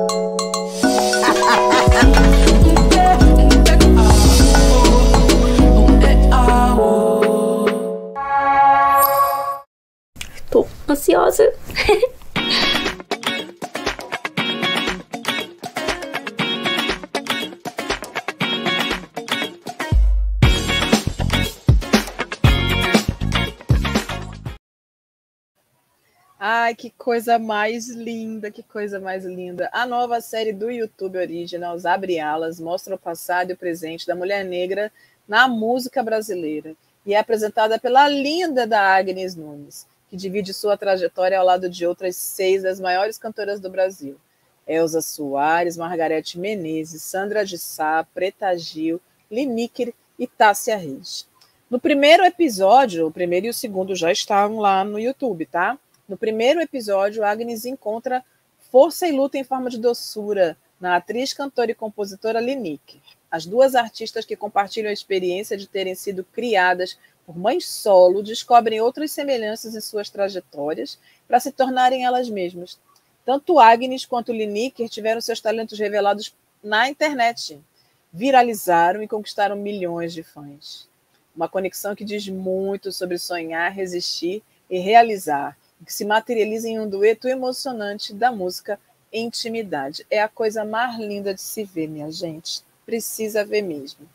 ansiosa. 10.91 11.53
Ai, 26.69 26.75
que 26.75 26.91
coisa 26.91 27.39
mais 27.39 27.89
linda, 27.89 28.51
que 28.51 28.63
coisa 28.63 29.01
mais 29.01 29.25
linda. 29.25 29.71
A 29.73 29.87
nova 29.87 30.21
série 30.21 30.53
do 30.53 30.71
YouTube 30.71 31.17
Originals, 31.17 31.87
Abre 31.87 32.21
Alas, 32.21 32.61
mostra 32.61 32.95
o 32.95 32.99
passado 32.99 33.49
e 33.49 33.55
o 33.55 33.57
presente 33.57 34.07
da 34.07 34.15
mulher 34.15 34.45
negra 34.45 34.93
na 35.27 35.49
música 35.49 36.03
brasileira 36.03 36.75
e 37.07 37.15
é 37.15 37.19
apresentada 37.19 37.79
pela 37.79 38.07
linda 38.07 38.67
da 38.67 38.83
Agnes 38.83 39.35
Nunes 39.35 39.87
que 40.11 40.17
divide 40.17 40.53
sua 40.53 40.77
trajetória 40.77 41.39
ao 41.39 41.47
lado 41.47 41.71
de 41.71 41.87
outras 41.87 42.17
seis 42.17 42.63
das 42.63 42.79
maiores 42.79 43.17
cantoras 43.17 43.61
do 43.61 43.71
Brasil. 43.71 44.19
Elza 44.67 45.01
Soares, 45.01 45.79
Margarete 45.79 46.39
Menezes, 46.39 47.03
Sandra 47.03 47.47
de 47.47 47.57
Sá, 47.57 48.07
Preta 48.13 48.55
Gil, 48.59 49.01
Liniker 49.31 49.95
e 50.19 50.27
Tássia 50.27 50.77
Reis. 50.77 51.27
No 51.71 51.81
primeiro 51.81 52.27
episódio, 52.27 53.07
o 53.07 53.11
primeiro 53.11 53.47
e 53.47 53.49
o 53.49 53.55
segundo 53.55 53.97
já 53.97 54.13
estavam 54.13 54.59
lá 54.59 54.85
no 54.85 54.99
YouTube, 54.99 55.47
tá? 55.47 55.79
No 56.09 56.17
primeiro 56.17 56.59
episódio, 56.63 57.23
Agnes 57.23 57.67
encontra 57.67 58.25
força 58.71 59.07
e 59.07 59.13
luta 59.13 59.37
em 59.37 59.45
forma 59.45 59.69
de 59.69 59.79
doçura 59.79 60.57
na 60.81 60.97
atriz, 60.97 61.35
cantora 61.35 61.71
e 61.71 61.75
compositora 61.75 62.41
Liniker. 62.41 63.01
As 63.31 63.45
duas 63.45 63.75
artistas 63.75 64.25
que 64.25 64.35
compartilham 64.35 64.89
a 64.89 64.93
experiência 64.93 65.55
de 65.55 65.69
terem 65.69 65.95
sido 65.95 66.25
criadas 66.25 66.99
por 67.27 67.37
mães 67.37 67.69
solo, 67.69 68.23
descobrem 68.23 68.81
outras 68.81 69.13
semelhanças 69.13 69.75
em 69.75 69.83
suas 69.83 70.09
trajetórias 70.09 70.99
para 71.27 71.39
se 71.39 71.53
tornarem 71.53 72.07
elas 72.07 72.31
mesmas. 72.31 72.79
Tanto 73.23 73.59
Agnes 73.59 74.07
quanto 74.07 74.33
Lineker 74.33 74.89
tiveram 74.89 75.21
seus 75.21 75.43
talentos 75.43 75.79
revelados 75.79 76.35
na 76.65 76.89
internet, 76.89 77.61
viralizaram 78.11 79.03
e 79.03 79.09
conquistaram 79.09 79.57
milhões 79.57 80.15
de 80.15 80.23
fãs. 80.23 80.89
Uma 81.37 81.51
conexão 81.51 81.95
que 81.95 82.03
diz 82.03 82.27
muito 82.29 82.91
sobre 82.93 83.19
sonhar, 83.19 83.71
resistir 83.71 84.43
e 84.71 84.79
realizar, 84.79 85.55
que 85.85 85.93
se 85.93 86.05
materializa 86.05 86.69
em 86.69 86.79
um 86.79 86.89
dueto 86.89 87.29
emocionante 87.29 88.13
da 88.15 88.31
música 88.31 88.79
Intimidade. 89.13 90.07
É 90.11 90.21
a 90.21 90.29
coisa 90.29 90.65
mais 90.65 90.99
linda 90.99 91.33
de 91.33 91.41
se 91.41 91.65
ver, 91.65 91.89
minha 91.89 92.11
gente. 92.11 92.63
Precisa 92.85 93.45
ver 93.45 93.63
mesmo. 93.63 94.07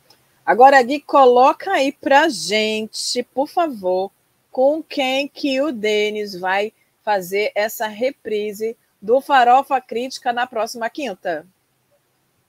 Agora, 0.45 0.81
Gui, 0.83 0.99
coloca 0.99 1.71
aí 1.71 1.91
para 1.91 2.29
gente, 2.29 3.23
por 3.23 3.47
favor, 3.47 4.11
com 4.51 4.83
quem 4.83 5.27
que 5.27 5.59
o 5.61 5.71
Denis 5.71 6.35
vai 6.35 6.71
fazer 7.01 7.51
essa 7.55 7.87
reprise 7.87 8.77
do 9.01 9.19
Farofa 9.19 9.79
Crítica 9.81 10.31
na 10.31 10.45
próxima 10.45 10.89
quinta. 10.89 11.45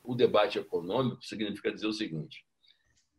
O 0.05 0.15
debate 0.15 0.59
econômico 0.59 1.25
significa 1.25 1.73
dizer 1.73 1.87
o 1.87 1.93
seguinte: 1.93 2.45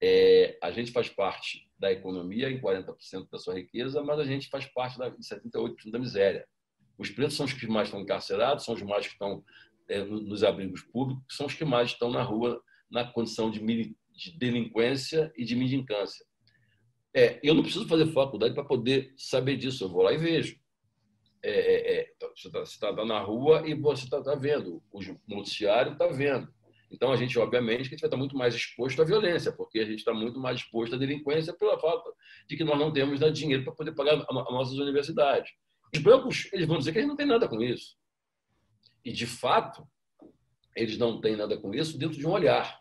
é, 0.08 0.56
a 0.62 0.70
gente 0.70 0.92
faz 0.92 1.10
parte 1.10 1.68
da 1.80 1.92
economia 1.92 2.52
em 2.52 2.62
40% 2.62 3.28
da 3.32 3.40
sua 3.40 3.56
riqueza, 3.56 4.04
mas 4.04 4.20
a 4.20 4.24
gente 4.24 4.50
faz 4.50 4.66
parte 4.66 5.00
da, 5.00 5.10
de 5.10 5.18
78% 5.18 5.90
da 5.90 5.98
miséria. 5.98 6.48
Os 6.96 7.10
pretos 7.10 7.36
são 7.36 7.48
os 7.48 7.54
que 7.54 7.66
mais 7.66 7.88
estão 7.88 8.02
encarcerados, 8.02 8.66
são 8.66 8.76
os 8.76 8.84
mais 8.84 9.08
que 9.08 9.14
estão 9.14 9.44
é, 9.90 10.04
nos 10.04 10.44
abrigos 10.44 10.84
públicos, 10.84 11.24
são 11.36 11.48
os 11.48 11.56
que 11.56 11.66
mais 11.66 11.90
estão 11.90 12.12
na 12.12 12.22
rua 12.22 12.62
na 12.90 13.04
condição 13.04 13.50
de, 13.50 13.60
de 13.60 14.38
delinquência 14.38 15.34
e 15.36 15.44
de 15.44 15.56
mendicância. 15.56 16.24
É, 17.12 17.40
eu 17.42 17.56
não 17.56 17.64
preciso 17.64 17.88
fazer 17.88 18.06
faculdade 18.14 18.54
para 18.54 18.64
poder 18.64 19.12
saber 19.18 19.58
disso, 19.58 19.86
eu 19.86 19.90
vou 19.90 20.04
lá 20.04 20.14
e 20.14 20.20
vejo. 20.20 20.56
É, 21.42 21.50
é, 21.50 22.00
é 22.02 22.14
você 22.36 22.48
está 22.48 22.94
tá 22.94 23.06
na 23.06 23.20
rua 23.22 23.68
e 23.68 23.74
você 23.74 24.04
está 24.04 24.22
tá 24.22 24.36
vendo, 24.36 24.84
o 24.92 25.00
noticiário 25.28 25.94
está 25.94 26.06
vendo. 26.06 26.54
Então, 26.92 27.12
a 27.12 27.16
gente, 27.16 27.38
obviamente, 27.40 27.90
que 27.90 27.96
a 27.96 27.98
gente 27.98 28.02
vai 28.02 28.08
estar 28.08 28.18
muito 28.18 28.38
mais 28.38 28.54
exposto 28.54 29.02
à 29.02 29.06
violência, 29.06 29.52
porque 29.52 29.80
a 29.80 29.86
gente 29.86 30.00
está 30.00 30.14
muito 30.14 30.40
mais 30.40 30.60
exposto 30.60 30.96
à 30.96 30.98
delinquência 30.98 31.54
pela 31.54 31.80
falta 31.80 32.12
de 32.48 32.56
que 32.56 32.64
nós 32.64 32.80
não 32.80 32.92
temos 32.92 33.20
né, 33.20 33.32
dinheiro 33.32 33.64
para 33.64 33.74
poder 33.74 33.94
pagar 33.94 34.14
as 34.18 34.28
nossas 34.30 34.78
universidades. 34.78 35.52
Os 35.94 36.02
brancos, 36.02 36.48
eles 36.54 36.68
vão 36.68 36.78
dizer 36.78 36.92
que 36.92 37.00
a 37.00 37.02
gente 37.02 37.10
não 37.10 37.18
tem 37.18 37.26
nada 37.26 37.48
com 37.48 37.62
isso. 37.62 37.98
E, 39.04 39.12
de 39.12 39.26
fato, 39.26 39.88
eles 40.76 40.98
não 40.98 41.20
têm 41.20 41.36
nada 41.36 41.58
com 41.58 41.74
isso 41.74 41.98
dentro 41.98 42.18
de 42.18 42.26
um 42.26 42.32
olhar. 42.32 42.80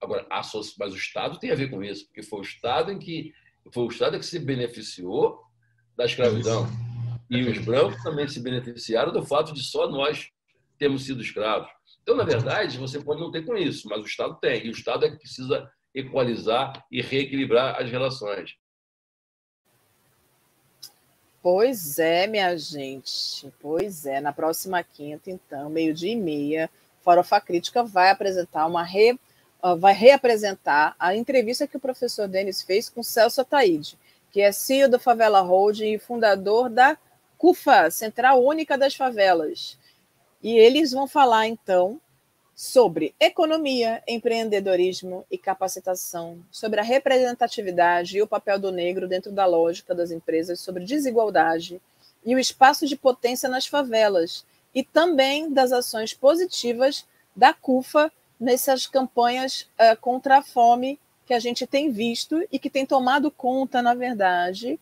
Agora, 0.00 0.26
mas 0.30 0.92
o 0.92 0.96
Estado 0.96 1.38
tem 1.38 1.50
a 1.50 1.54
ver 1.54 1.70
com 1.70 1.82
isso, 1.82 2.06
porque 2.06 2.22
foi 2.22 2.40
o 2.40 2.42
Estado 2.42 2.90
em 2.90 2.98
que 2.98 3.32
foi 3.72 3.84
o 3.84 3.88
Estado 3.88 4.18
que 4.18 4.24
se 4.24 4.38
beneficiou 4.38 5.40
da 5.96 6.04
escravidão. 6.04 6.66
E 7.30 7.42
os 7.42 7.58
brancos 7.58 8.02
também 8.02 8.26
se 8.26 8.40
beneficiaram 8.40 9.12
do 9.12 9.24
fato 9.24 9.52
de 9.52 9.62
só 9.62 9.88
nós 9.88 10.30
termos 10.78 11.04
sido 11.04 11.20
escravos. 11.22 11.70
Então, 12.10 12.18
na 12.18 12.24
verdade, 12.24 12.76
você 12.76 12.98
pode 12.98 13.20
não 13.20 13.30
ter 13.30 13.46
com 13.46 13.56
isso, 13.56 13.88
mas 13.88 14.02
o 14.02 14.04
Estado 14.04 14.36
tem. 14.40 14.66
E 14.66 14.68
o 14.68 14.72
Estado 14.72 15.06
é 15.06 15.10
que 15.10 15.16
precisa 15.16 15.70
equalizar 15.94 16.84
e 16.90 17.00
reequilibrar 17.00 17.80
as 17.80 17.88
relações. 17.88 18.56
Pois 21.40 22.00
é, 22.00 22.26
minha 22.26 22.58
gente. 22.58 23.48
Pois 23.60 24.06
é. 24.06 24.20
Na 24.20 24.32
próxima 24.32 24.82
quinta, 24.82 25.30
então, 25.30 25.70
meio-dia 25.70 26.10
e 26.10 26.16
meia, 26.16 26.68
Farofa 27.00 27.40
Crítica 27.40 27.84
vai 27.84 28.10
apresentar 28.10 28.66
uma 28.66 28.82
re... 28.82 29.16
vai 29.78 29.92
reapresentar 29.92 30.96
a 30.98 31.14
entrevista 31.14 31.68
que 31.68 31.76
o 31.76 31.80
professor 31.80 32.26
Denis 32.26 32.60
fez 32.60 32.88
com 32.88 33.04
Celso 33.04 33.40
Ataíde, 33.40 33.96
que 34.32 34.40
é 34.40 34.50
CEO 34.50 34.90
do 34.90 34.98
Favela 34.98 35.42
Holding 35.42 35.92
e 35.92 35.98
fundador 36.00 36.68
da 36.68 36.98
CUFA, 37.38 37.88
Central 37.88 38.44
Única 38.44 38.76
das 38.76 38.96
Favelas. 38.96 39.78
E 40.42 40.56
eles 40.56 40.92
vão 40.92 41.06
falar, 41.06 41.46
então, 41.46 42.00
sobre 42.54 43.14
economia, 43.18 44.02
empreendedorismo 44.06 45.24
e 45.30 45.38
capacitação, 45.38 46.38
sobre 46.50 46.80
a 46.80 46.82
representatividade 46.82 48.18
e 48.18 48.22
o 48.22 48.26
papel 48.26 48.58
do 48.58 48.70
negro 48.70 49.08
dentro 49.08 49.32
da 49.32 49.46
lógica 49.46 49.94
das 49.94 50.10
empresas, 50.10 50.60
sobre 50.60 50.84
desigualdade 50.84 51.80
e 52.24 52.34
o 52.34 52.38
espaço 52.38 52.86
de 52.86 52.96
potência 52.96 53.48
nas 53.48 53.66
favelas, 53.66 54.44
e 54.74 54.84
também 54.84 55.50
das 55.52 55.72
ações 55.72 56.12
positivas 56.14 57.06
da 57.34 57.52
CUFA 57.52 58.12
nessas 58.38 58.86
campanhas 58.86 59.62
uh, 59.78 59.98
contra 60.00 60.38
a 60.38 60.42
fome 60.42 60.98
que 61.26 61.34
a 61.34 61.38
gente 61.38 61.66
tem 61.66 61.90
visto 61.90 62.42
e 62.50 62.58
que 62.58 62.70
tem 62.70 62.84
tomado 62.84 63.30
conta, 63.30 63.80
na 63.80 63.94
verdade, 63.94 64.76
da, 64.76 64.80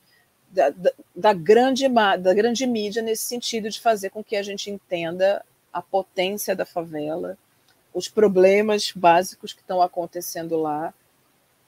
da, 0.51 0.73
da, 1.15 1.33
grande, 1.33 1.87
da 1.89 2.35
grande 2.35 2.67
mídia 2.67 3.03
nesse 3.03 3.25
sentido 3.25 3.69
de 3.69 3.81
fazer 3.81 4.11
com 4.11 4.25
que 4.25 4.37
a 4.37 4.43
gente 4.43 4.71
entenda 4.71 5.45
a 5.73 5.83
potência 5.83 6.57
da 6.57 6.65
favela, 6.65 7.37
os 7.93 8.09
problemas 8.09 8.93
básicos 8.93 9.53
que 9.53 9.61
estão 9.61 9.83
acontecendo 9.83 10.57
lá 10.57 10.93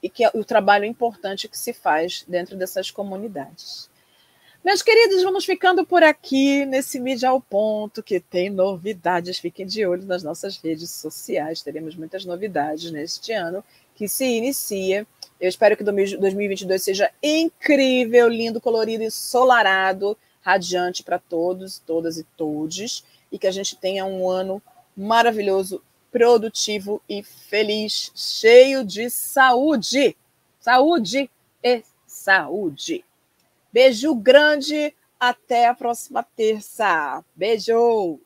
e 0.01 0.09
que 0.09 0.23
é 0.23 0.31
o 0.33 0.43
trabalho 0.43 0.85
importante 0.85 1.47
que 1.47 1.57
se 1.57 1.73
faz 1.73 2.25
dentro 2.27 2.55
dessas 2.57 2.89
comunidades. 2.89 3.89
Meus 4.63 4.83
queridos, 4.83 5.23
vamos 5.23 5.43
ficando 5.43 5.83
por 5.83 6.03
aqui 6.03 6.65
nesse 6.65 6.99
Mídia 6.99 7.29
ao 7.29 7.41
Ponto, 7.41 8.03
que 8.03 8.19
tem 8.19 8.47
novidades. 8.47 9.39
Fiquem 9.39 9.65
de 9.65 9.85
olho 9.87 10.05
nas 10.05 10.21
nossas 10.21 10.57
redes 10.57 10.91
sociais, 10.91 11.63
teremos 11.63 11.95
muitas 11.95 12.25
novidades 12.25 12.91
neste 12.91 13.33
ano 13.33 13.63
que 13.95 14.07
se 14.07 14.25
inicia. 14.25 15.05
Eu 15.41 15.49
espero 15.49 15.75
que 15.75 15.83
2022 15.83 16.83
seja 16.83 17.11
incrível, 17.21 18.27
lindo, 18.27 18.61
colorido, 18.61 19.03
ensolarado, 19.03 20.15
radiante 20.39 21.01
para 21.01 21.17
todos, 21.17 21.79
todas 21.79 22.19
e 22.19 22.23
todes, 22.37 23.03
e 23.31 23.39
que 23.39 23.47
a 23.47 23.51
gente 23.51 23.75
tenha 23.75 24.05
um 24.05 24.29
ano 24.29 24.61
maravilhoso 24.95 25.83
produtivo 26.11 27.01
e 27.09 27.23
feliz, 27.23 28.11
cheio 28.13 28.85
de 28.85 29.09
saúde. 29.09 30.15
Saúde 30.59 31.27
e 31.63 31.83
saúde. 32.05 33.03
Beijo 33.73 34.13
grande, 34.13 34.93
até 35.19 35.67
a 35.67 35.73
próxima 35.73 36.21
terça. 36.21 37.25
Beijo! 37.35 38.19